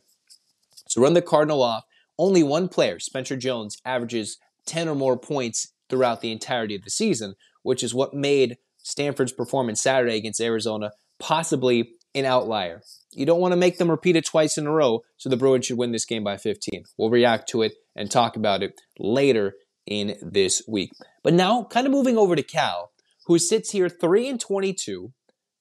So 0.88 1.02
run 1.02 1.14
the 1.14 1.22
Cardinal 1.22 1.62
off. 1.62 1.84
Only 2.18 2.44
one 2.44 2.70
player, 2.70 3.00
Spencer 3.00 3.36
Jones, 3.36 3.78
averages 3.86 4.38
10 4.66 4.88
or 4.88 4.96
more 4.96 5.18
points 5.18 5.74
throughout 5.90 6.22
the 6.22 6.32
entirety 6.32 6.76
of 6.76 6.84
the 6.84 6.90
season, 6.90 7.36
which 7.64 7.84
is 7.84 7.94
what 7.94 8.14
made 8.14 8.58
Stanford's 8.78 9.34
performance 9.34 9.82
Saturday 9.82 10.16
against 10.18 10.42
Arizona 10.42 10.92
possibly 11.20 11.92
an 12.14 12.26
outlier. 12.26 12.82
You 13.16 13.26
don't 13.26 13.40
want 13.40 13.52
to 13.54 13.58
make 13.58 13.78
them 13.78 13.90
repeat 13.90 14.16
it 14.16 14.26
twice 14.26 14.58
in 14.58 14.68
a 14.68 14.72
row, 14.72 15.02
so 15.18 15.30
the 15.30 15.38
Bruins 15.38 15.66
should 15.66 15.78
win 15.78 15.92
this 15.92 16.06
game 16.06 16.24
by 16.24 16.38
15. 16.38 16.84
We'll 16.98 17.10
react 17.10 17.50
to 17.50 17.62
it 17.62 17.74
and 17.96 18.10
talk 18.10 18.36
about 18.36 18.64
it 18.64 18.80
later 19.00 19.54
in 19.86 20.16
this 20.22 20.62
week. 20.68 20.92
But 21.24 21.34
now, 21.34 21.64
kind 21.64 21.86
of 21.86 21.94
moving 21.94 22.18
over 22.18 22.36
to 22.36 22.44
Cal, 22.44 22.92
who 23.26 23.40
sits 23.40 23.72
here 23.72 23.90
3 23.90 24.30
and 24.30 24.40
22, 24.40 25.12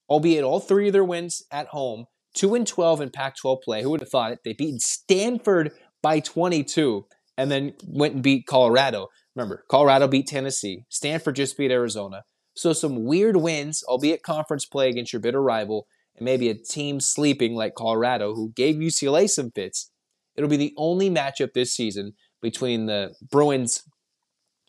albeit 0.09 0.45
all 0.45 0.61
three 0.61 0.89
of 0.89 0.93
their 0.93 1.05
wins 1.05 1.45
at 1.51 1.69
home, 1.69 2.07
2 2.35 2.55
and 2.55 2.67
12 2.67 3.01
in 3.01 3.11
Pac 3.11 3.37
12 3.37 3.59
play. 3.65 3.83
Who 3.83 3.91
would 3.91 4.01
have 4.01 4.11
thought 4.11 4.33
it? 4.33 4.41
They 4.45 4.53
beat 4.53 4.81
Stanford 4.81 5.73
by 6.03 6.21
22 6.21 7.07
and 7.37 7.51
then 7.51 7.75
went 7.87 8.15
and 8.15 8.23
beat 8.23 8.47
Colorado. 8.47 9.09
Remember, 9.35 9.65
Colorado 9.69 10.07
beat 10.07 10.27
Tennessee, 10.27 10.85
Stanford 10.89 11.37
just 11.37 11.57
beat 11.57 11.71
Arizona. 11.71 12.23
So 12.57 12.73
some 12.73 13.05
weird 13.05 13.37
wins, 13.37 13.83
albeit 13.89 14.23
conference 14.23 14.65
play 14.65 14.89
against 14.89 15.13
your 15.13 15.21
bitter 15.21 15.43
rival, 15.43 15.87
and 16.17 16.25
maybe 16.25 16.49
a 16.49 16.55
team 16.55 17.01
sleeping 17.01 17.55
like 17.55 17.75
Colorado, 17.75 18.35
who 18.35 18.53
gave 18.55 18.77
UCLA 18.77 19.29
some 19.29 19.51
fits. 19.51 19.91
It'll 20.37 20.51
be 20.51 20.57
the 20.57 20.75
only 20.77 21.11
matchup 21.11 21.53
this 21.55 21.75
season 21.75 22.13
between 22.43 22.87
the 22.87 23.15
Bruins 23.31 23.83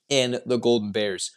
and 0.09 0.41
the 0.45 0.57
Golden 0.57 0.91
Bears. 0.91 1.31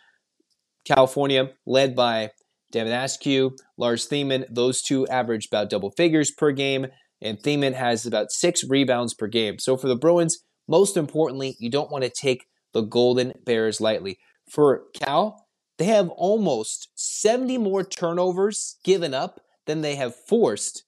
California, 0.86 1.50
led 1.66 1.94
by 1.94 2.30
Devin 2.70 2.92
Askew, 2.92 3.56
Lars 3.76 4.06
Thiemann, 4.06 4.44
those 4.50 4.82
two 4.82 5.06
average 5.08 5.46
about 5.46 5.70
double 5.70 5.90
figures 5.90 6.30
per 6.30 6.52
game, 6.52 6.86
and 7.20 7.38
Thiemann 7.38 7.74
has 7.74 8.06
about 8.06 8.30
six 8.30 8.62
rebounds 8.64 9.14
per 9.14 9.26
game. 9.26 9.58
So 9.58 9.76
for 9.76 9.88
the 9.88 9.96
Bruins, 9.96 10.38
most 10.68 10.96
importantly, 10.96 11.56
you 11.58 11.70
don't 11.70 11.90
want 11.90 12.04
to 12.04 12.10
take 12.10 12.46
the 12.72 12.82
Golden 12.82 13.32
Bears 13.44 13.80
lightly. 13.80 14.18
For 14.50 14.84
Cal, 14.94 15.46
they 15.78 15.86
have 15.86 16.10
almost 16.10 16.88
70 16.94 17.58
more 17.58 17.82
turnovers 17.82 18.76
given 18.84 19.14
up 19.14 19.40
than 19.68 19.82
they 19.82 19.94
have 19.94 20.16
forced 20.16 20.82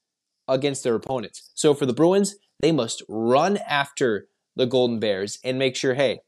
against 0.49 0.83
their 0.83 0.97
opponents. 0.97 1.53
So 1.55 1.75
for 1.75 1.87
the 1.87 1.93
Bruins, 1.93 2.35
they 2.59 2.73
must 2.73 3.05
run 3.09 3.59
after 3.59 4.27
the 4.57 4.67
Golden 4.67 4.99
Bears 4.99 5.39
and 5.45 5.59
make 5.59 5.77
sure, 5.77 5.95
hey, 5.95 6.21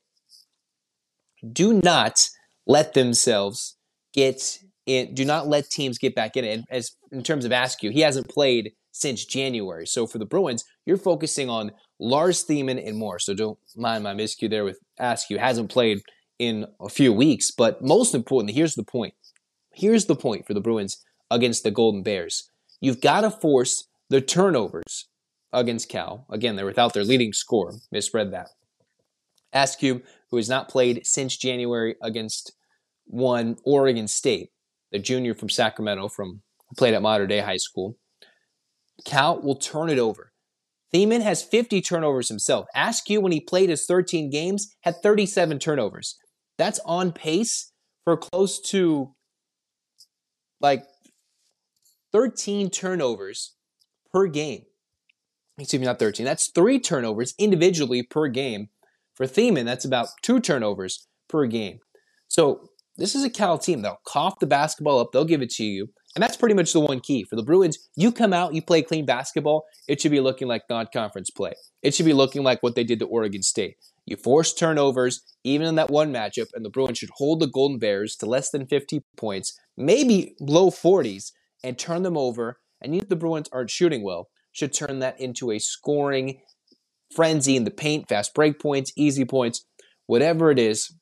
do 1.51 1.81
not 1.83 2.29
let 2.67 2.95
themselves 2.95 3.77
get 4.15 4.59
in, 4.87 5.15
do 5.15 5.25
not 5.25 5.49
let 5.49 5.71
teams 5.71 5.99
get 5.99 6.15
back 6.15 6.37
in 6.37 6.45
it. 6.45 6.53
And 6.53 6.65
as 6.71 6.93
in 7.11 7.25
terms 7.25 7.45
of 7.45 7.51
Askew, 7.51 7.91
he 7.91 8.01
hasn't 8.01 8.29
played 8.29 8.73
since 8.93 9.25
January. 9.25 9.87
So 9.87 10.07
for 10.07 10.19
the 10.19 10.27
Bruins, 10.27 10.65
you're 10.87 10.99
focusing 10.99 11.49
on 11.49 11.73
Lars 11.99 12.45
Thiemann 12.45 12.79
and 12.79 12.97
more. 12.97 13.19
So 13.19 13.35
don't 13.35 13.59
mind 13.75 14.05
my 14.05 14.15
miscue 14.15 14.51
there 14.51 14.65
with 14.65 14.79
Askew. 14.99 15.39
Hasn't 15.39 15.71
played 15.71 16.03
in 16.39 16.67
a 16.81 16.89
few 16.89 17.13
weeks. 17.13 17.51
But 17.51 17.83
most 17.83 18.15
importantly, 18.15 18.53
here's 18.53 18.75
the 18.75 18.85
point. 18.85 19.15
Here's 19.73 20.05
the 20.05 20.17
point 20.17 20.47
for 20.47 20.53
the 20.53 20.61
Bruins 20.61 21.03
against 21.33 21.65
the 21.65 21.71
Golden 21.71 22.03
Bears. 22.03 22.49
You've 22.81 23.01
got 23.01 23.23
to 23.23 23.31
force 23.31 23.89
the 24.11 24.21
turnovers 24.21 25.09
against 25.53 25.89
Cal. 25.89 26.27
Again, 26.31 26.57
they're 26.57 26.67
without 26.67 26.93
their 26.93 27.05
leading 27.05 27.33
scorer. 27.33 27.75
Misread 27.91 28.31
that. 28.33 28.49
Askew, 29.53 30.03
who 30.31 30.37
has 30.37 30.49
not 30.49 30.69
played 30.69 31.07
since 31.07 31.37
January 31.37 31.97
against 32.03 32.53
one 33.05 33.57
Oregon 33.65 34.09
State, 34.09 34.51
the 34.91 34.99
junior 34.99 35.35
from 35.35 35.49
Sacramento, 35.49 36.09
from 36.09 36.43
played 36.77 36.95
at 36.95 37.03
Mater 37.03 37.27
Dei 37.27 37.41
High 37.41 37.57
School. 37.57 37.97
Cal 39.05 39.41
will 39.41 39.57
turn 39.57 39.91
it 39.91 39.99
over. 39.99 40.33
Thiemann 40.95 41.23
has 41.23 41.43
50 41.43 41.81
turnovers 41.81 42.29
himself. 42.29 42.67
Askew, 42.75 43.21
when 43.21 43.33
he 43.33 43.41
played 43.41 43.71
his 43.71 43.87
13 43.87 44.31
games, 44.31 44.75
had 44.83 44.97
37 45.03 45.59
turnovers. 45.59 46.19
That's 46.59 46.81
on 46.85 47.12
pace 47.12 47.73
for 48.05 48.17
close 48.17 48.61
to 48.71 49.15
like 50.61 50.85
13 52.12 52.71
turnovers 52.71 53.54
per 54.12 54.26
game. 54.26 54.64
Excuse 55.59 55.81
me, 55.81 55.87
not 55.87 55.99
13. 55.99 56.25
That's 56.25 56.50
three 56.50 56.78
turnovers 56.78 57.35
individually 57.38 58.02
per 58.02 58.28
game. 58.28 58.69
For 59.14 59.26
Thiemann, 59.26 59.66
that's 59.66 59.85
about 59.85 60.09
two 60.23 60.40
turnovers 60.40 61.07
per 61.28 61.47
game. 61.47 61.81
So 62.28 62.71
this 62.97 63.14
is 63.14 63.25
a 63.25 63.31
Cal 63.31 63.59
team. 63.59 63.83
They'll 63.83 64.00
cough 64.07 64.38
the 64.40 64.47
basketball 64.47 64.99
up, 64.99 65.12
they'll 65.12 65.25
give 65.25 65.42
it 65.42 65.50
to 65.50 65.64
you. 65.64 65.88
And 66.14 66.23
that's 66.23 66.37
pretty 66.37 66.54
much 66.54 66.73
the 66.73 66.81
one 66.81 67.00
key. 67.00 67.25
For 67.25 67.37
the 67.37 67.42
Bruins, 67.42 67.78
you 67.97 68.12
come 68.12 68.33
out, 68.35 68.54
you 68.54 68.61
play 68.61 68.83
clean 68.83 69.07
basketball, 69.07 69.64
it 69.88 70.00
should 70.00 70.11
be 70.11 70.21
looking 70.21 70.49
like 70.49 70.62
non 70.69 70.87
conference 70.92 71.31
play. 71.31 71.54
It 71.83 71.95
should 71.95 72.07
be 72.07 72.12
looking 72.12 72.42
like 72.42 72.62
what 72.62 72.75
they 72.75 72.85
did 72.85 72.99
to 72.99 73.07
Oregon 73.07 73.42
State. 73.42 73.76
You 74.04 74.16
force 74.16 74.52
turnovers, 74.52 75.23
even 75.45 75.66
in 75.66 75.76
that 75.76 75.90
one 75.90 76.12
matchup, 76.12 76.49
and 76.54 76.64
the 76.64 76.71
Bruins 76.71 76.99
should 76.99 77.11
hold 77.16 77.40
the 77.40 77.47
Golden 77.47 77.78
Bears 77.78 78.16
to 78.16 78.26
less 78.26 78.50
than 78.50 78.66
50 78.66 79.04
points, 79.16 79.59
maybe 79.76 80.35
low 80.40 80.71
40s, 80.71 81.33
and 81.62 81.78
turn 81.78 82.02
them 82.02 82.16
over. 82.16 82.61
And 82.81 82.95
if 82.95 83.09
the 83.09 83.16
Bruins 83.16 83.49
aren't 83.52 83.71
shooting 83.71 84.02
well, 84.02 84.28
should 84.52 84.73
turn 84.73 84.99
that 84.99 85.21
into 85.21 85.50
a 85.50 85.59
scoring 85.59 86.40
frenzy 87.14 87.57
in 87.57 87.64
the 87.64 87.71
paint, 87.71 88.09
fast 88.09 88.35
break 88.35 88.61
points, 88.61 88.92
easy 88.97 89.25
points, 89.25 89.64
whatever 90.07 90.50
it 90.50 90.59
is. 90.59 90.95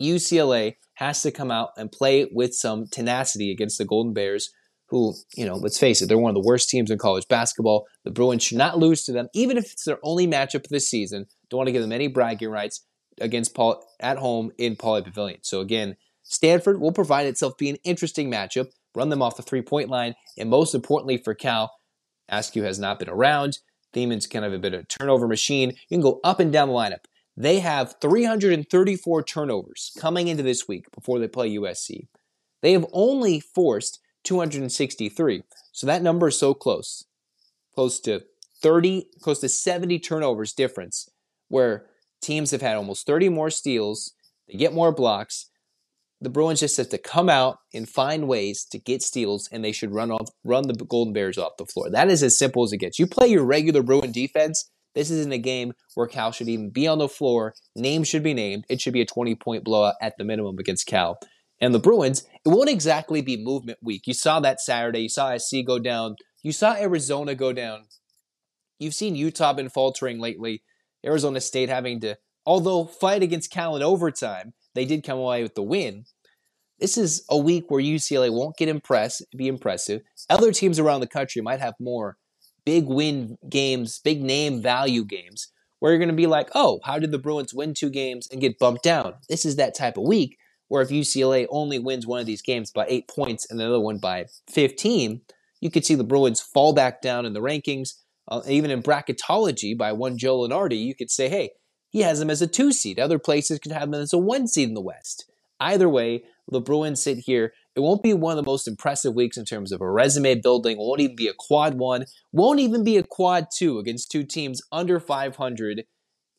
UCLA 0.00 0.76
has 0.94 1.22
to 1.22 1.30
come 1.30 1.50
out 1.50 1.70
and 1.76 1.90
play 1.90 2.28
with 2.32 2.54
some 2.54 2.86
tenacity 2.86 3.50
against 3.50 3.78
the 3.78 3.84
Golden 3.84 4.12
Bears, 4.12 4.50
who, 4.88 5.14
you 5.36 5.44
know, 5.44 5.56
let's 5.56 5.78
face 5.78 6.00
it, 6.00 6.08
they're 6.08 6.18
one 6.18 6.30
of 6.30 6.40
the 6.40 6.46
worst 6.46 6.68
teams 6.68 6.90
in 6.90 6.98
college 6.98 7.26
basketball. 7.28 7.86
The 8.04 8.10
Bruins 8.10 8.42
should 8.42 8.58
not 8.58 8.78
lose 8.78 9.04
to 9.04 9.12
them, 9.12 9.28
even 9.34 9.56
if 9.56 9.72
it's 9.72 9.84
their 9.84 9.98
only 10.02 10.26
matchup 10.26 10.66
the 10.68 10.80
season. 10.80 11.26
Don't 11.50 11.58
want 11.58 11.68
to 11.68 11.72
give 11.72 11.82
them 11.82 11.92
any 11.92 12.08
bragging 12.08 12.48
rights 12.48 12.84
against 13.20 13.54
Paul 13.54 13.84
at 14.00 14.18
home 14.18 14.52
in 14.58 14.76
Pauley 14.76 15.04
Pavilion. 15.04 15.40
So 15.42 15.60
again, 15.60 15.96
Stanford 16.22 16.80
will 16.80 16.92
provide 16.92 17.26
itself 17.26 17.56
be 17.56 17.70
an 17.70 17.78
interesting 17.84 18.30
matchup, 18.30 18.68
run 18.98 19.08
them 19.08 19.22
off 19.22 19.36
the 19.36 19.42
three 19.42 19.62
point 19.62 19.88
line, 19.88 20.14
and 20.36 20.50
most 20.50 20.74
importantly 20.74 21.16
for 21.16 21.32
Cal, 21.32 21.72
Askew 22.28 22.64
has 22.64 22.78
not 22.78 22.98
been 22.98 23.08
around. 23.08 23.58
Thiemann's 23.94 24.26
kind 24.26 24.44
of 24.44 24.52
a 24.52 24.58
bit 24.58 24.74
of 24.74 24.80
a 24.80 24.84
turnover 24.84 25.26
machine. 25.28 25.70
You 25.88 25.96
can 25.96 26.02
go 26.02 26.20
up 26.24 26.40
and 26.40 26.52
down 26.52 26.68
the 26.68 26.74
lineup. 26.74 27.04
They 27.36 27.60
have 27.60 27.94
334 28.00 29.22
turnovers 29.22 29.92
coming 29.96 30.26
into 30.26 30.42
this 30.42 30.66
week 30.66 30.90
before 30.92 31.20
they 31.20 31.28
play 31.28 31.56
USC. 31.56 32.08
They 32.60 32.72
have 32.72 32.86
only 32.92 33.38
forced 33.38 34.00
263. 34.24 35.44
So 35.70 35.86
that 35.86 36.02
number 36.02 36.28
is 36.28 36.38
so 36.38 36.52
close. 36.52 37.04
Close 37.74 38.00
to 38.00 38.24
30, 38.60 39.06
close 39.20 39.38
to 39.40 39.48
70 39.48 40.00
turnovers 40.00 40.52
difference, 40.52 41.08
where 41.46 41.86
teams 42.20 42.50
have 42.50 42.62
had 42.62 42.76
almost 42.76 43.06
30 43.06 43.28
more 43.28 43.50
steals, 43.50 44.12
they 44.48 44.58
get 44.58 44.74
more 44.74 44.92
blocks. 44.92 45.47
The 46.20 46.30
Bruins 46.30 46.60
just 46.60 46.76
have 46.78 46.88
to 46.88 46.98
come 46.98 47.28
out 47.28 47.58
and 47.72 47.88
find 47.88 48.26
ways 48.26 48.64
to 48.72 48.78
get 48.78 49.02
steals, 49.02 49.48
and 49.52 49.64
they 49.64 49.70
should 49.70 49.92
run 49.92 50.10
off, 50.10 50.30
run 50.42 50.66
the 50.66 50.74
Golden 50.74 51.12
Bears 51.12 51.38
off 51.38 51.58
the 51.58 51.66
floor. 51.66 51.90
That 51.90 52.08
is 52.08 52.22
as 52.24 52.36
simple 52.36 52.64
as 52.64 52.72
it 52.72 52.78
gets. 52.78 52.98
You 52.98 53.06
play 53.06 53.28
your 53.28 53.44
regular 53.44 53.82
Bruin 53.84 54.10
defense, 54.10 54.68
this 54.98 55.10
isn't 55.10 55.32
a 55.32 55.38
game 55.38 55.74
where 55.94 56.08
Cal 56.08 56.32
should 56.32 56.48
even 56.48 56.70
be 56.70 56.88
on 56.88 56.98
the 56.98 57.08
floor. 57.08 57.54
Names 57.76 58.08
should 58.08 58.24
be 58.24 58.34
named. 58.34 58.64
It 58.68 58.80
should 58.80 58.92
be 58.92 59.00
a 59.00 59.06
20 59.06 59.36
point 59.36 59.62
blowout 59.62 59.94
at 60.02 60.14
the 60.18 60.24
minimum 60.24 60.58
against 60.58 60.86
Cal. 60.86 61.18
And 61.60 61.72
the 61.72 61.78
Bruins, 61.78 62.24
it 62.44 62.48
won't 62.48 62.68
exactly 62.68 63.20
be 63.20 63.36
movement 63.36 63.78
week. 63.80 64.06
You 64.06 64.14
saw 64.14 64.40
that 64.40 64.60
Saturday. 64.60 65.02
You 65.02 65.08
saw 65.08 65.36
SC 65.36 65.58
go 65.64 65.78
down. 65.78 66.16
You 66.42 66.50
saw 66.50 66.74
Arizona 66.74 67.36
go 67.36 67.52
down. 67.52 67.84
You've 68.80 68.94
seen 68.94 69.14
Utah 69.14 69.52
been 69.52 69.68
faltering 69.68 70.18
lately. 70.18 70.62
Arizona 71.04 71.40
State 71.40 71.68
having 71.68 72.00
to, 72.00 72.16
although 72.44 72.84
fight 72.84 73.22
against 73.22 73.52
Cal 73.52 73.76
in 73.76 73.82
overtime, 73.82 74.52
they 74.78 74.84
did 74.84 75.04
come 75.04 75.18
away 75.18 75.42
with 75.42 75.56
the 75.56 75.62
win. 75.62 76.04
This 76.78 76.96
is 76.96 77.24
a 77.28 77.36
week 77.36 77.64
where 77.68 77.82
UCLA 77.82 78.32
won't 78.32 78.56
get 78.56 78.68
impressed, 78.68 79.24
be 79.36 79.48
impressive. 79.48 80.02
Other 80.30 80.52
teams 80.52 80.78
around 80.78 81.00
the 81.00 81.08
country 81.08 81.42
might 81.42 81.58
have 81.58 81.74
more 81.80 82.16
big 82.64 82.86
win 82.86 83.36
games, 83.48 83.98
big 83.98 84.22
name 84.22 84.62
value 84.62 85.04
games, 85.04 85.48
where 85.80 85.90
you're 85.90 85.98
going 85.98 86.10
to 86.10 86.14
be 86.14 86.28
like, 86.28 86.50
oh, 86.54 86.78
how 86.84 87.00
did 87.00 87.10
the 87.10 87.18
Bruins 87.18 87.52
win 87.52 87.74
two 87.74 87.90
games 87.90 88.28
and 88.30 88.40
get 88.40 88.58
bumped 88.60 88.84
down? 88.84 89.14
This 89.28 89.44
is 89.44 89.56
that 89.56 89.74
type 89.74 89.96
of 89.96 90.06
week 90.06 90.38
where 90.68 90.82
if 90.82 90.90
UCLA 90.90 91.46
only 91.50 91.80
wins 91.80 92.06
one 92.06 92.20
of 92.20 92.26
these 92.26 92.42
games 92.42 92.70
by 92.70 92.86
eight 92.88 93.08
points 93.08 93.50
and 93.50 93.58
the 93.58 93.66
other 93.66 93.80
one 93.80 93.98
by 93.98 94.26
15, 94.48 95.22
you 95.60 95.70
could 95.70 95.84
see 95.84 95.96
the 95.96 96.04
Bruins 96.04 96.40
fall 96.40 96.72
back 96.72 97.02
down 97.02 97.26
in 97.26 97.32
the 97.32 97.40
rankings. 97.40 97.94
Uh, 98.30 98.42
even 98.46 98.70
in 98.70 98.82
bracketology 98.82 99.76
by 99.76 99.90
one 99.90 100.18
Joe 100.18 100.40
Lunardi, 100.40 100.78
you 100.78 100.94
could 100.94 101.10
say, 101.10 101.28
hey, 101.28 101.50
he 101.90 102.00
has 102.00 102.18
them 102.18 102.30
as 102.30 102.42
a 102.42 102.46
two 102.46 102.72
seed. 102.72 102.98
Other 102.98 103.18
places 103.18 103.58
could 103.58 103.72
have 103.72 103.90
them 103.90 104.00
as 104.00 104.12
a 104.12 104.18
one 104.18 104.46
seed 104.46 104.68
in 104.68 104.74
the 104.74 104.80
West. 104.80 105.30
Either 105.60 105.88
way, 105.88 106.22
the 106.50 106.60
Bruins 106.60 107.02
sit 107.02 107.18
here 107.18 107.52
it 107.78 107.82
won't 107.82 108.02
be 108.02 108.12
one 108.12 108.36
of 108.36 108.44
the 108.44 108.50
most 108.50 108.66
impressive 108.66 109.14
weeks 109.14 109.36
in 109.36 109.44
terms 109.44 109.70
of 109.70 109.80
a 109.80 109.88
resume 109.88 110.34
building. 110.34 110.72
It 110.72 110.80
won't 110.80 111.00
even 111.00 111.14
be 111.14 111.28
a 111.28 111.32
quad 111.32 111.74
one. 111.78 112.06
Won't 112.32 112.58
even 112.58 112.82
be 112.82 112.96
a 112.96 113.04
quad 113.04 113.46
two 113.56 113.78
against 113.78 114.10
two 114.10 114.24
teams 114.24 114.60
under 114.72 114.98
500 114.98 115.84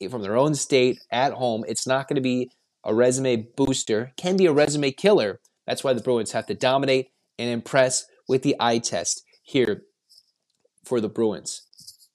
from 0.10 0.22
their 0.22 0.36
own 0.36 0.54
state 0.54 1.00
at 1.10 1.32
home. 1.32 1.64
It's 1.66 1.88
not 1.88 2.10
going 2.10 2.18
to 2.18 2.22
be 2.22 2.52
a 2.84 2.94
resume 2.94 3.48
booster. 3.56 4.12
Can 4.18 4.36
be 4.36 4.48
a 4.48 4.52
resume 4.52 4.92
killer. 4.92 5.40
That's 5.66 5.82
why 5.82 5.94
the 5.94 6.02
Bruins 6.02 6.34
have 6.34 6.46
to 6.48 6.54
dominate 6.54 7.08
and 7.38 7.50
impress 7.50 8.06
with 8.28 8.44
the 8.44 8.58
eye 8.60 8.80
test 8.80 9.24
here 9.42 9.84
for 10.84 11.00
the 11.00 11.08
Bruins. 11.08 11.62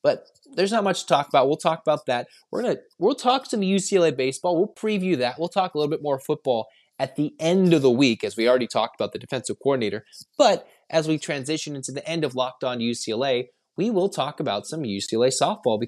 But 0.02 0.26
there's 0.56 0.72
not 0.72 0.84
much 0.84 1.02
to 1.02 1.06
talk 1.06 1.28
about. 1.28 1.48
We'll 1.48 1.56
talk 1.56 1.80
about 1.80 2.06
that. 2.06 2.28
We're 2.50 2.62
gonna 2.62 2.78
we'll 2.98 3.14
talk 3.14 3.46
some 3.46 3.60
UCLA 3.60 4.16
baseball. 4.16 4.56
We'll 4.56 4.74
preview 4.74 5.18
that. 5.18 5.38
We'll 5.38 5.48
talk 5.48 5.74
a 5.74 5.78
little 5.78 5.90
bit 5.90 6.02
more 6.02 6.18
football 6.18 6.66
at 6.98 7.16
the 7.16 7.34
end 7.40 7.74
of 7.74 7.82
the 7.82 7.90
week, 7.90 8.22
as 8.22 8.36
we 8.36 8.48
already 8.48 8.66
talked 8.66 8.94
about 8.98 9.12
the 9.12 9.18
defensive 9.18 9.56
coordinator. 9.62 10.04
But 10.38 10.66
as 10.90 11.08
we 11.08 11.18
transition 11.18 11.74
into 11.74 11.92
the 11.92 12.06
end 12.08 12.24
of 12.24 12.34
Locked 12.34 12.64
On 12.64 12.78
UCLA, 12.78 13.46
we 13.76 13.90
will 13.90 14.08
talk 14.08 14.40
about 14.40 14.66
some 14.66 14.82
UCLA 14.82 15.32
softball 15.32 15.82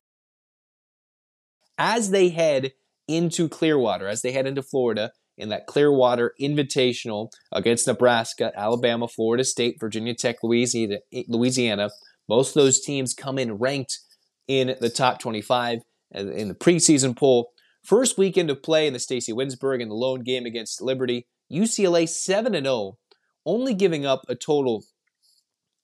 as 1.79 2.11
they 2.11 2.31
head 2.31 2.73
into 3.07 3.49
Clearwater, 3.49 4.09
as 4.09 4.23
they 4.23 4.33
head 4.33 4.47
into 4.47 4.63
Florida 4.63 5.13
in 5.39 5.51
that 5.51 5.67
Clearwater 5.67 6.33
Invitational 6.41 7.31
against 7.53 7.87
Nebraska, 7.87 8.53
Alabama, 8.57 9.07
Florida 9.07 9.45
State, 9.45 9.77
Virginia 9.79 10.15
Tech, 10.15 10.37
Louisiana. 10.43 11.91
Most 12.29 12.57
of 12.57 12.63
those 12.63 12.81
teams 12.81 13.15
come 13.15 13.39
in 13.39 13.55
ranked 13.55 14.01
in 14.49 14.77
the 14.81 14.91
top 14.91 15.19
25 15.21 15.81
uh, 16.15 16.19
in 16.19 16.49
the 16.49 16.55
preseason 16.55 17.17
poll. 17.17 17.53
First 17.83 18.19
weekend 18.19 18.51
of 18.51 18.63
play 18.63 18.87
in 18.87 18.93
the 18.93 18.99
Stacy 18.99 19.33
Winsberg 19.33 19.81
and 19.81 19.91
the 19.91 19.95
lone 19.95 20.23
game 20.23 20.45
against 20.45 20.83
Liberty. 20.83 21.27
UCLA 21.53 22.09
7 22.09 22.53
0, 22.53 22.99
only 23.45 23.75
giving 23.75 24.05
up 24.05 24.23
a 24.29 24.35
total 24.35 24.85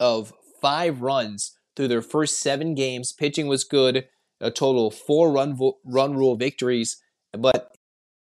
of 0.01 0.33
five 0.61 1.01
runs 1.01 1.57
through 1.77 1.89
their 1.89 2.03
first 2.03 2.41
seven 2.41 2.75
games. 2.75 3.13
Pitching 3.13 3.47
was 3.47 3.63
good, 3.65 4.09
a 4.41 4.51
total 4.51 4.89
of 4.89 4.95
four 4.95 5.31
run, 5.31 5.57
run 5.85 6.17
rule 6.17 6.37
victories, 6.37 7.01
but 7.33 7.71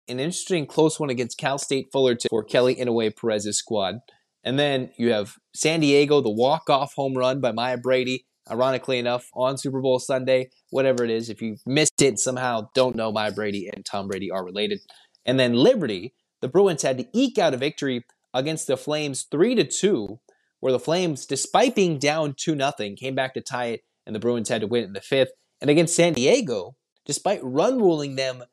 an 0.10 0.20
interesting 0.20 0.66
close 0.66 1.00
one 1.00 1.10
against 1.10 1.38
Cal 1.38 1.58
State 1.58 1.88
Fullerton 1.92 2.28
for 2.30 2.44
Kelly 2.44 2.76
Inouye 2.76 3.16
Perez's 3.16 3.58
squad. 3.58 4.00
And 4.44 4.58
then 4.58 4.92
you 4.98 5.12
have 5.12 5.36
San 5.54 5.82
Diego, 5.82 6.22
the 6.22 6.30
walk-off 6.30 6.94
home 6.96 7.14
run 7.14 7.42
by 7.42 7.52
Maya 7.52 7.78
Brady, 7.78 8.26
ironically 8.50 9.00
enough, 9.00 9.28
on 9.34 9.58
Super 9.58 9.82
Bowl 9.82 10.00
Sunday, 10.00 10.50
whatever 10.70 11.04
it 11.04 11.10
is. 11.10 11.30
If 11.30 11.42
you 11.42 11.58
missed 11.66 12.02
it 12.02 12.20
somehow, 12.20 12.70
don't 12.74 12.96
know 12.96 13.12
Maya 13.12 13.32
Brady 13.32 13.70
and 13.74 13.86
Tom 13.86 14.08
Brady 14.08 14.32
are 14.32 14.44
related. 14.44 14.80
And 15.26 15.40
then 15.40 15.54
Liberty, 15.54 16.14
the 16.42 16.48
Bruins 16.48 16.82
had 16.82 16.98
to 16.98 17.08
eke 17.14 17.38
out 17.38 17.54
a 17.54 17.58
victory 17.58 18.06
against 18.34 18.68
the 18.68 18.78
Flames 18.78 19.26
3 19.30 19.56
to 19.56 19.64
2, 19.64 20.20
where 20.60 20.74
the 20.74 20.80
Flames, 20.80 21.26
despite 21.26 21.76
being 21.76 21.98
down 21.98 22.36
2 22.38 22.56
0, 22.56 22.72
came 22.98 23.16
back 23.16 23.34
to 23.34 23.42
tie 23.42 23.68
it, 23.68 23.82
and 24.06 24.16
the 24.16 24.20
Bruins 24.20 24.50
had 24.50 24.62
to 24.62 24.68
win 24.68 24.84
in 24.84 24.94
the 24.94 25.02
fifth. 25.02 25.32
And 25.62 25.70
against 25.70 25.96
San 25.96 26.14
Diego, 26.14 26.76
despite 27.06 27.44
run 27.44 27.80
ruling 27.80 28.16
them 28.16 28.44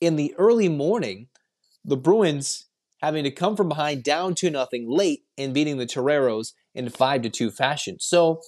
in 0.00 0.16
the 0.16 0.34
early 0.38 0.68
morning, 0.68 1.28
the 1.84 1.96
Bruins 1.96 2.68
having 3.00 3.24
to 3.24 3.30
come 3.30 3.56
from 3.56 3.68
behind 3.68 4.04
down 4.04 4.34
2 4.34 4.50
0 4.50 4.66
late 4.86 5.22
and 5.36 5.52
beating 5.52 5.78
the 5.78 5.86
Toreros 5.86 6.54
in 6.74 6.88
5 6.88 7.22
to 7.22 7.30
2 7.30 7.50
fashion. 7.50 7.96
So, 8.00 8.40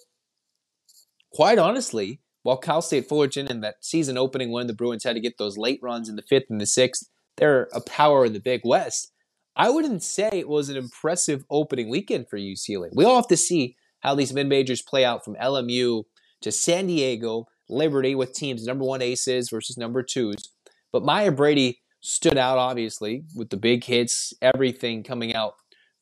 quite 1.35 1.59
honestly, 1.59 2.21
while 2.43 2.57
Cal 2.57 2.81
State 2.81 3.09
Fullerton 3.09 3.49
in 3.49 3.61
that 3.63 3.77
season 3.81 4.17
opening 4.17 4.53
win, 4.53 4.67
the 4.67 4.75
Bruins 4.75 5.05
had 5.05 5.15
to 5.15 5.21
get 5.21 5.37
those 5.37 5.59
late 5.59 5.81
runs 5.83 6.09
in 6.09 6.17
the 6.17 6.23
fifth 6.23 6.47
and 6.49 6.61
the 6.61 6.67
sixth, 6.67 7.09
they're 7.37 7.69
a 7.75 7.81
power 7.81 8.25
in 8.25 8.33
the 8.33 8.41
Big 8.41 8.61
West. 8.65 9.11
I 9.57 9.71
wouldn't 9.71 10.03
say 10.03 10.29
it 10.33 10.49
was 10.49 10.69
an 10.69 10.77
impressive 10.77 11.45
opening 11.51 11.89
weekend 11.89 12.29
for 12.29 12.39
UCLA. 12.39 12.91
We 12.95 13.05
all 13.05 13.17
have 13.17 13.29
to 13.29 13.37
see 13.37 13.77
how 14.01 14.15
these 14.15 14.33
mid 14.33 14.49
majors 14.49 14.83
play 14.83 15.05
out 15.05 15.25
from 15.25 15.37
LMU 15.37 16.05
to 16.43 16.53
San 16.53 16.87
Diego, 16.87 17.47
Liberty 17.69 18.15
with 18.15 18.35
teams 18.35 18.67
number 18.67 18.85
one 18.85 19.01
aces 19.01 19.49
versus 19.51 19.79
number 19.79 20.03
twos. 20.03 20.51
But 20.93 21.05
Maya 21.05 21.33
Brady 21.33 21.81
stood 22.01 22.37
out, 22.37 22.59
obviously, 22.59 23.25
with 23.35 23.51
the 23.51 23.57
big 23.57 23.85
hits, 23.85 24.35
everything 24.43 25.03
coming 25.03 25.35
out 25.35 25.55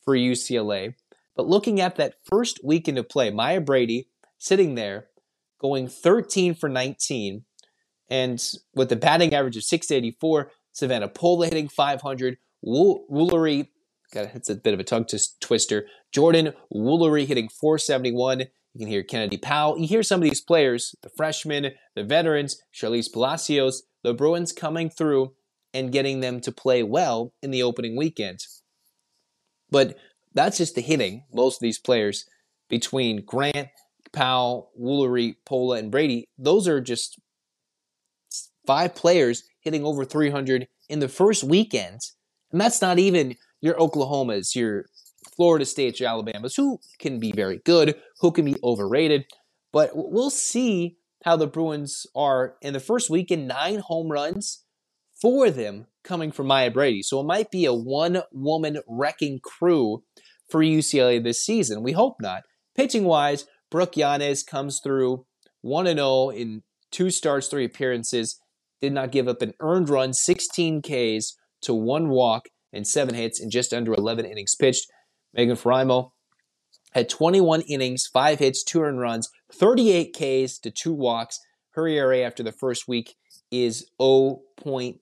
for 0.04 0.16
UCLA. 0.16 0.94
But 1.36 1.46
looking 1.46 1.80
at 1.80 1.96
that 1.96 2.16
first 2.24 2.60
weekend 2.64 2.98
of 2.98 3.08
play, 3.08 3.30
Maya 3.30 3.60
Brady 3.60 4.08
sitting 4.38 4.74
there 4.74 5.06
going 5.62 5.88
13 5.88 6.54
for 6.54 6.69
19, 6.69 7.45
and 8.11 8.45
with 8.75 8.92
a 8.92 8.97
batting 8.97 9.33
average 9.33 9.57
of 9.57 9.64
684, 9.64 10.50
Savannah 10.73 11.09
Pola 11.09 11.47
hitting 11.47 11.69
500, 11.69 12.37
Woolery, 12.64 13.69
God, 14.12 14.31
it's 14.35 14.50
a 14.50 14.54
bit 14.54 14.75
of 14.75 14.81
a 14.81 14.85
tongue 14.85 15.07
twister. 15.40 15.87
Jordan 16.12 16.52
Woolery 16.73 17.26
hitting 17.26 17.49
471. 17.49 18.40
You 18.40 18.78
can 18.78 18.87
hear 18.87 19.02
Kennedy 19.02 19.38
Powell. 19.38 19.78
You 19.78 19.87
hear 19.87 20.02
some 20.02 20.21
of 20.21 20.28
these 20.28 20.40
players, 20.40 20.95
the 21.02 21.09
freshmen, 21.09 21.73
the 21.95 22.04
veterans, 22.04 22.61
Charlize 22.75 23.11
Palacios, 23.11 23.85
the 24.02 24.14
Bruins 24.14 24.52
coming 24.52 24.90
through 24.90 25.33
and 25.72 25.92
getting 25.92 26.20
them 26.20 26.40
to 26.42 26.53
play 26.53 26.83
well 26.83 27.33
in 27.42 27.51
the 27.51 27.62
opening 27.62 27.96
weekend. 27.96 28.40
But 29.70 29.96
that's 30.35 30.59
just 30.59 30.75
the 30.75 30.83
hitting. 30.83 31.25
Most 31.33 31.57
of 31.57 31.61
these 31.61 31.79
players 31.79 32.27
between 32.68 33.25
Grant, 33.25 33.68
Powell, 34.12 34.70
Woolery, 34.81 35.37
Pola, 35.44 35.79
and 35.79 35.90
Brady, 35.90 36.29
those 36.38 36.68
are 36.68 36.81
just 36.81 37.18
five 38.66 38.94
players 38.94 39.42
hitting 39.61 39.85
over 39.85 40.05
300 40.05 40.68
in 40.88 40.98
the 41.01 41.09
first 41.09 41.44
weekend. 41.44 42.01
And 42.51 42.61
that's 42.61 42.83
not 42.83 42.98
even 42.98 43.37
your 43.61 43.75
Oklahomas, 43.75 44.55
your 44.55 44.87
Florida 45.37 45.64
States, 45.64 46.01
your 46.01 46.11
Alabamas, 46.11 46.55
who 46.55 46.79
can 46.98 47.18
be 47.18 47.33
very 47.33 47.61
good, 47.64 47.96
who 48.20 48.31
can 48.31 48.44
be 48.44 48.57
overrated. 48.62 49.25
But 49.72 49.90
we'll 49.94 50.31
see 50.31 50.98
how 51.25 51.37
the 51.37 51.46
Bruins 51.46 52.07
are 52.14 52.57
in 52.61 52.72
the 52.75 52.81
first 52.81 53.09
weekend, 53.09 53.48
nine 53.48 53.79
home 53.79 54.11
runs, 54.11 54.64
for 55.20 55.51
them 55.51 55.87
coming 56.03 56.33
from 56.33 56.48
Maya 56.48 56.70
Brady. 56.70 57.03
So 57.03 57.20
it 57.20 57.27
might 57.27 57.51
be 57.51 57.64
a 57.64 57.72
one 57.72 58.22
woman 58.33 58.79
wrecking 58.88 59.38
crew 59.40 60.03
for 60.51 60.61
UCLA 60.61 61.22
this 61.22 61.44
season. 61.46 61.83
We 61.83 61.92
hope 61.92 62.16
not. 62.20 62.42
Pitching 62.77 63.05
wise, 63.05 63.46
Brooke 63.72 63.96
Yanez 63.96 64.42
comes 64.42 64.80
through 64.85 65.24
1 65.62 65.87
0 65.87 66.28
in 66.28 66.62
two 66.90 67.08
starts, 67.11 67.48
three 67.48 67.64
appearances, 67.64 68.38
did 68.82 68.92
not 68.92 69.11
give 69.11 69.26
up 69.26 69.40
an 69.40 69.54
earned 69.61 69.88
run, 69.88 70.12
16 70.12 70.82
Ks 70.82 71.38
to 71.62 71.72
one 71.72 72.11
walk 72.11 72.50
and 72.70 72.87
seven 72.87 73.14
hits 73.14 73.40
in 73.40 73.48
just 73.50 73.72
under 73.72 73.94
11 73.94 74.26
innings 74.26 74.54
pitched. 74.54 74.87
Megan 75.32 75.56
Faraimo 75.56 76.11
had 76.92 77.08
21 77.08 77.62
innings, 77.62 78.06
five 78.12 78.40
hits, 78.40 78.62
two 78.62 78.82
earned 78.82 79.00
runs, 79.00 79.30
38 79.50 80.12
Ks 80.12 80.58
to 80.58 80.70
two 80.70 80.92
walks. 80.92 81.40
Her 81.70 81.88
ERA 81.88 82.18
after 82.18 82.42
the 82.42 82.52
first 82.52 82.87
week 82.87 83.14
is 83.50 83.88
0.67. 83.98 84.98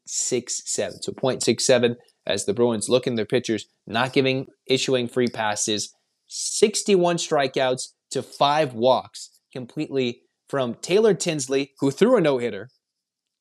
So 0.54 1.12
0.67 1.12 1.96
as 2.24 2.44
the 2.44 2.54
Bruins 2.54 2.88
look 2.88 3.08
in 3.08 3.16
their 3.16 3.26
pitchers, 3.26 3.66
not 3.88 4.12
giving, 4.12 4.46
issuing 4.66 5.08
free 5.08 5.26
passes, 5.26 5.92
61 6.28 7.16
strikeouts 7.16 7.88
to 8.10 8.22
five 8.22 8.74
walks, 8.74 9.40
completely 9.52 10.22
from 10.48 10.74
Taylor 10.74 11.14
Tinsley, 11.14 11.72
who 11.80 11.90
threw 11.90 12.16
a 12.16 12.20
no 12.20 12.38
hitter, 12.38 12.68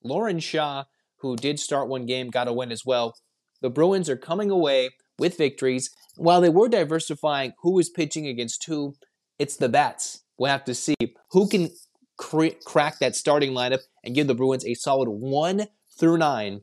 Lauren 0.04 0.40
Shaw, 0.40 0.86
who 1.18 1.36
did 1.36 1.60
start 1.60 1.90
one 1.90 2.06
game, 2.06 2.30
got 2.30 2.48
a 2.48 2.54
win 2.54 2.72
as 2.72 2.86
well. 2.86 3.16
The 3.62 3.70
Bruins 3.70 4.10
are 4.10 4.18
coming 4.18 4.50
away 4.50 4.92
with 5.18 5.38
victories. 5.38 5.90
While 6.16 6.42
they 6.42 6.50
were 6.50 6.70
diversifying 6.70 7.54
who 7.62 7.78
is 7.80 7.90
pitching 7.90 8.28
against 8.28 8.64
who, 8.66 8.96
it's 9.38 9.58
the 9.58 9.70
bats. 9.70 10.24
We'll 10.38 10.52
have 10.52 10.66
to 10.66 10.76
see 10.76 10.96
who 11.32 11.48
can 11.48 11.70
cr- 12.18 12.58
crack 12.66 13.00
that 13.00 13.16
starting 13.16 13.52
lineup 13.52 13.82
and 14.04 14.16
give 14.16 14.28
the 14.28 14.36
Bruins 14.36 14.66
a 14.66 14.74
solid 14.74 15.10
one 15.10 15.68
through 16.00 16.18
nine, 16.18 16.62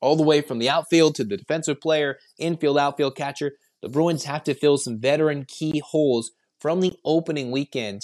all 0.00 0.14
the 0.14 0.22
way 0.22 0.40
from 0.40 0.58
the 0.58 0.70
outfield 0.70 1.16
to 1.16 1.24
the 1.24 1.36
defensive 1.36 1.80
player, 1.80 2.18
infield, 2.38 2.78
outfield 2.78 3.16
catcher. 3.16 3.52
The 3.82 3.88
Bruins 3.88 4.24
have 4.24 4.44
to 4.44 4.54
fill 4.54 4.78
some 4.78 5.00
veteran 5.00 5.44
key 5.46 5.80
holes 5.84 6.30
from 6.64 6.80
the 6.80 6.94
opening 7.04 7.50
weekend, 7.50 8.00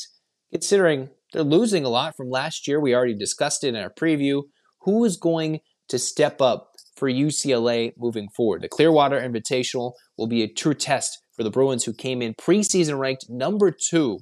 considering 0.53 1.09
they're 1.33 1.43
losing 1.43 1.83
a 1.83 1.89
lot 1.89 2.15
from 2.15 2.29
last 2.29 2.69
year. 2.69 2.79
We 2.79 2.95
already 2.95 3.15
discussed 3.15 3.65
it 3.65 3.69
in 3.69 3.77
our 3.77 3.89
preview. 3.89 4.43
Who 4.83 5.03
is 5.07 5.17
going 5.17 5.61
to 5.89 5.99
step 5.99 6.43
up 6.43 6.73
for 6.95 7.09
UCLA 7.09 7.95
moving 7.97 8.29
forward? 8.37 8.61
The 8.61 8.69
Clearwater 8.69 9.19
Invitational 9.19 9.95
will 10.19 10.27
be 10.27 10.43
a 10.43 10.53
true 10.53 10.75
test 10.75 11.23
for 11.35 11.43
the 11.43 11.51
Bruins, 11.51 11.85
who 11.85 11.95
came 11.95 12.21
in 12.21 12.35
preseason 12.35 12.99
ranked 12.99 13.31
number 13.31 13.71
two 13.71 14.19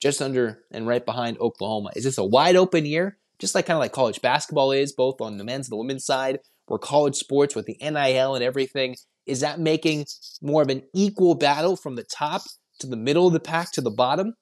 just 0.00 0.22
under 0.22 0.60
and 0.70 0.86
right 0.86 1.04
behind 1.04 1.36
Oklahoma. 1.40 1.90
Is 1.96 2.04
this 2.04 2.18
a 2.18 2.24
wide 2.24 2.54
open 2.54 2.86
year? 2.86 3.18
Just 3.40 3.56
like 3.56 3.66
kind 3.66 3.74
of 3.74 3.80
like 3.80 3.90
college 3.90 4.22
basketball 4.22 4.70
is, 4.70 4.92
both 4.92 5.20
on 5.20 5.38
the 5.38 5.44
men's 5.44 5.66
and 5.66 5.72
the 5.72 5.78
women's 5.78 6.06
side, 6.06 6.38
where 6.66 6.78
college 6.78 7.16
sports 7.16 7.56
with 7.56 7.66
the 7.66 7.76
NIL 7.80 8.36
and 8.36 8.44
everything, 8.44 8.94
is 9.26 9.40
that 9.40 9.58
making 9.58 10.06
more 10.40 10.62
of 10.62 10.68
an 10.68 10.84
equal 10.94 11.34
battle 11.34 11.74
from 11.74 11.96
the 11.96 12.04
top 12.04 12.42
to 12.80 12.86
the 12.86 12.96
middle 12.96 13.26
of 13.26 13.32
the 13.32 13.40
pack 13.40 13.72
to 13.72 13.80
the 13.80 13.90
bottom? 13.90 14.34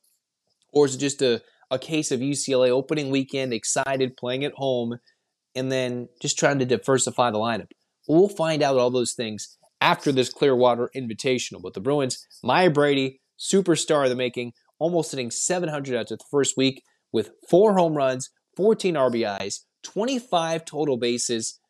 Or 0.73 0.87
is 0.87 0.95
it 0.95 0.99
just 0.99 1.23
a, 1.23 1.43
a 1.71 1.79
case 1.79 2.11
of 2.11 2.21
UCLA 2.21 2.71
opening 2.71 3.11
weekend, 3.11 3.53
excited, 3.53 4.17
playing 4.17 4.45
at 4.45 4.55
home, 4.55 4.99
and 5.55 5.71
then 5.71 6.09
just 6.21 6.39
trying 6.39 6.59
to 6.59 6.67
diversify 6.67 7.31
the 7.31 7.39
lineup? 7.39 7.69
we'll 8.09 8.29
find 8.29 8.63
out 8.63 8.77
all 8.77 8.91
those 8.91 9.13
things 9.13 9.57
after 9.81 10.13
this 10.13 10.31
Clearwater 10.31 10.91
Invitational. 10.97 11.63
But 11.63 11.75
the 11.75 11.81
Bruins, 11.81 12.27
Maya 12.43 12.71
Brady, 12.71 13.21
superstar 13.39 14.05
of 14.05 14.11
the 14.11 14.17
making, 14.17 14.53
almost 14.79 15.11
hitting 15.11 15.31
700 15.31 15.97
after 15.97 16.17
the 16.17 16.25
first 16.31 16.57
week 16.57 16.83
with 17.13 17.31
four 17.49 17.77
home 17.77 17.95
runs, 17.95 18.31
14 18.57 18.95
RBIs, 18.95 19.61
25 19.83 20.65
total 20.65 20.97
bases, 20.97 21.61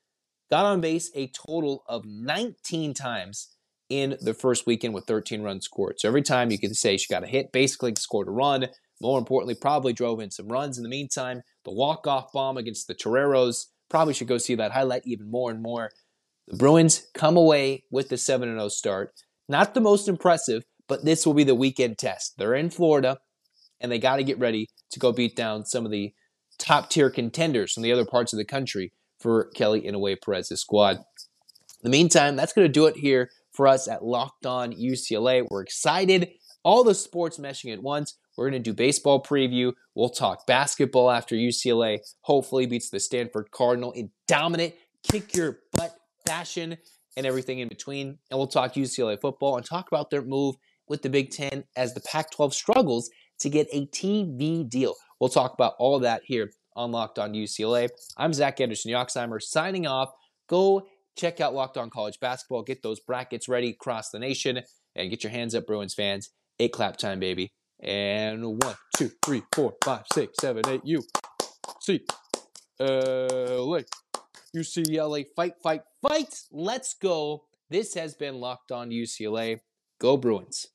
got 0.50 0.66
on 0.66 0.80
base 0.80 1.10
a 1.14 1.28
total 1.28 1.82
of 1.88 2.04
19 2.04 2.94
times 2.94 3.50
in 3.88 4.16
the 4.20 4.34
first 4.34 4.66
weekend 4.66 4.94
with 4.94 5.04
13 5.04 5.42
runs 5.42 5.64
scored. 5.64 6.00
So 6.00 6.08
every 6.08 6.22
time 6.22 6.50
you 6.50 6.58
can 6.58 6.74
say 6.74 6.96
she 6.96 7.12
got 7.12 7.24
a 7.24 7.28
hit, 7.28 7.52
basically 7.52 7.94
scored 7.96 8.28
a 8.28 8.30
run. 8.30 8.68
More 9.00 9.18
importantly, 9.18 9.54
probably 9.54 9.92
drove 9.92 10.20
in 10.20 10.30
some 10.30 10.48
runs 10.48 10.78
in 10.78 10.82
the 10.82 10.88
meantime. 10.88 11.42
The 11.64 11.72
walk-off 11.72 12.32
bomb 12.32 12.56
against 12.56 12.86
the 12.86 12.94
Toreros, 12.94 13.66
probably 13.90 14.14
should 14.14 14.28
go 14.28 14.38
see 14.38 14.54
that 14.54 14.72
highlight 14.72 15.02
even 15.04 15.30
more 15.30 15.50
and 15.50 15.62
more. 15.62 15.90
The 16.48 16.56
Bruins 16.56 17.06
come 17.14 17.36
away 17.36 17.84
with 17.90 18.08
the 18.08 18.16
7 18.16 18.48
0 18.48 18.68
start. 18.68 19.12
Not 19.48 19.74
the 19.74 19.80
most 19.80 20.08
impressive, 20.08 20.64
but 20.88 21.04
this 21.04 21.26
will 21.26 21.34
be 21.34 21.44
the 21.44 21.54
weekend 21.54 21.98
test. 21.98 22.34
They're 22.38 22.54
in 22.54 22.70
Florida. 22.70 23.18
and 23.80 23.92
they 23.92 23.98
got 23.98 24.16
to 24.16 24.24
get 24.24 24.38
ready 24.38 24.68
to 24.90 24.98
go 24.98 25.12
beat 25.12 25.36
down 25.36 25.66
some 25.66 25.84
of 25.84 25.90
the 25.90 26.14
top 26.58 26.88
tier 26.88 27.10
contenders 27.10 27.72
from 27.72 27.82
the 27.82 27.92
other 27.92 28.06
parts 28.06 28.32
of 28.32 28.38
the 28.38 28.44
country 28.44 28.92
for 29.18 29.50
Kelly 29.54 29.82
Inouye 29.82 30.16
Perez's 30.22 30.60
squad. 30.60 30.96
In 30.96 31.04
the 31.82 31.90
meantime, 31.90 32.36
that's 32.36 32.52
going 32.52 32.66
to 32.66 32.72
do 32.72 32.86
it 32.86 32.96
here 32.96 33.30
for 33.54 33.66
us 33.66 33.88
at 33.88 34.04
Locked 34.04 34.46
On 34.46 34.72
UCLA. 34.72 35.46
We're 35.48 35.62
excited. 35.62 36.30
All 36.62 36.84
the 36.84 36.94
sports 36.94 37.38
meshing 37.38 37.72
at 37.72 37.82
once. 37.82 38.16
We're 38.36 38.50
going 38.50 38.62
to 38.62 38.70
do 38.70 38.74
baseball 38.74 39.22
preview. 39.22 39.72
We'll 39.94 40.08
talk 40.08 40.46
basketball 40.46 41.10
after 41.10 41.36
UCLA 41.36 42.00
hopefully 42.22 42.66
beats 42.66 42.90
the 42.90 43.00
Stanford 43.00 43.50
Cardinal 43.52 43.92
in 43.92 44.10
dominant, 44.26 44.74
kick 45.04 45.36
your 45.36 45.60
butt 45.72 45.94
fashion 46.26 46.76
and 47.16 47.26
everything 47.26 47.60
in 47.60 47.68
between. 47.68 48.18
And 48.30 48.38
we'll 48.38 48.48
talk 48.48 48.74
UCLA 48.74 49.20
football 49.20 49.56
and 49.56 49.64
talk 49.64 49.86
about 49.88 50.10
their 50.10 50.22
move 50.22 50.56
with 50.88 51.02
the 51.02 51.10
Big 51.10 51.30
Ten 51.30 51.64
as 51.76 51.94
the 51.94 52.00
Pac 52.00 52.32
12 52.32 52.54
struggles 52.54 53.08
to 53.40 53.48
get 53.48 53.68
a 53.72 53.86
TV 53.86 54.68
deal. 54.68 54.94
We'll 55.20 55.30
talk 55.30 55.54
about 55.54 55.74
all 55.78 56.00
that 56.00 56.22
here 56.24 56.50
on 56.76 56.90
Locked 56.90 57.18
On 57.18 57.32
UCLA. 57.32 57.88
I'm 58.16 58.32
Zach 58.32 58.60
Anderson 58.60 58.90
Yoxsimer 58.92 59.40
signing 59.40 59.86
off. 59.86 60.10
Go 60.48 60.86
check 61.16 61.40
out 61.40 61.54
Locked 61.54 61.76
On 61.76 61.90
College 61.90 62.18
Basketball. 62.20 62.62
Get 62.62 62.82
those 62.82 63.00
brackets 63.00 63.48
ready 63.48 63.70
across 63.70 64.10
the 64.10 64.18
nation 64.18 64.60
and 64.94 65.10
get 65.10 65.24
your 65.24 65.30
hands 65.30 65.54
up, 65.54 65.66
Bruins 65.66 65.94
fans. 65.94 66.30
Eight 66.58 66.72
clap 66.72 66.96
time, 66.96 67.20
baby. 67.20 67.52
And 67.80 68.44
one, 68.62 68.76
two, 68.96 69.10
three, 69.24 69.42
four, 69.54 69.74
five, 69.84 70.04
six, 70.12 70.34
seven, 70.40 70.62
eight. 70.68 70.82
You 70.84 71.02
see, 71.80 72.04
LA, 72.80 73.80
UCLA, 74.56 75.26
fight, 75.34 75.54
fight, 75.62 75.82
fight. 76.00 76.34
Let's 76.52 76.94
go. 76.94 77.44
This 77.70 77.94
has 77.94 78.14
been 78.14 78.36
Locked 78.36 78.70
On 78.72 78.90
UCLA. 78.90 79.60
Go 80.00 80.16
Bruins. 80.16 80.68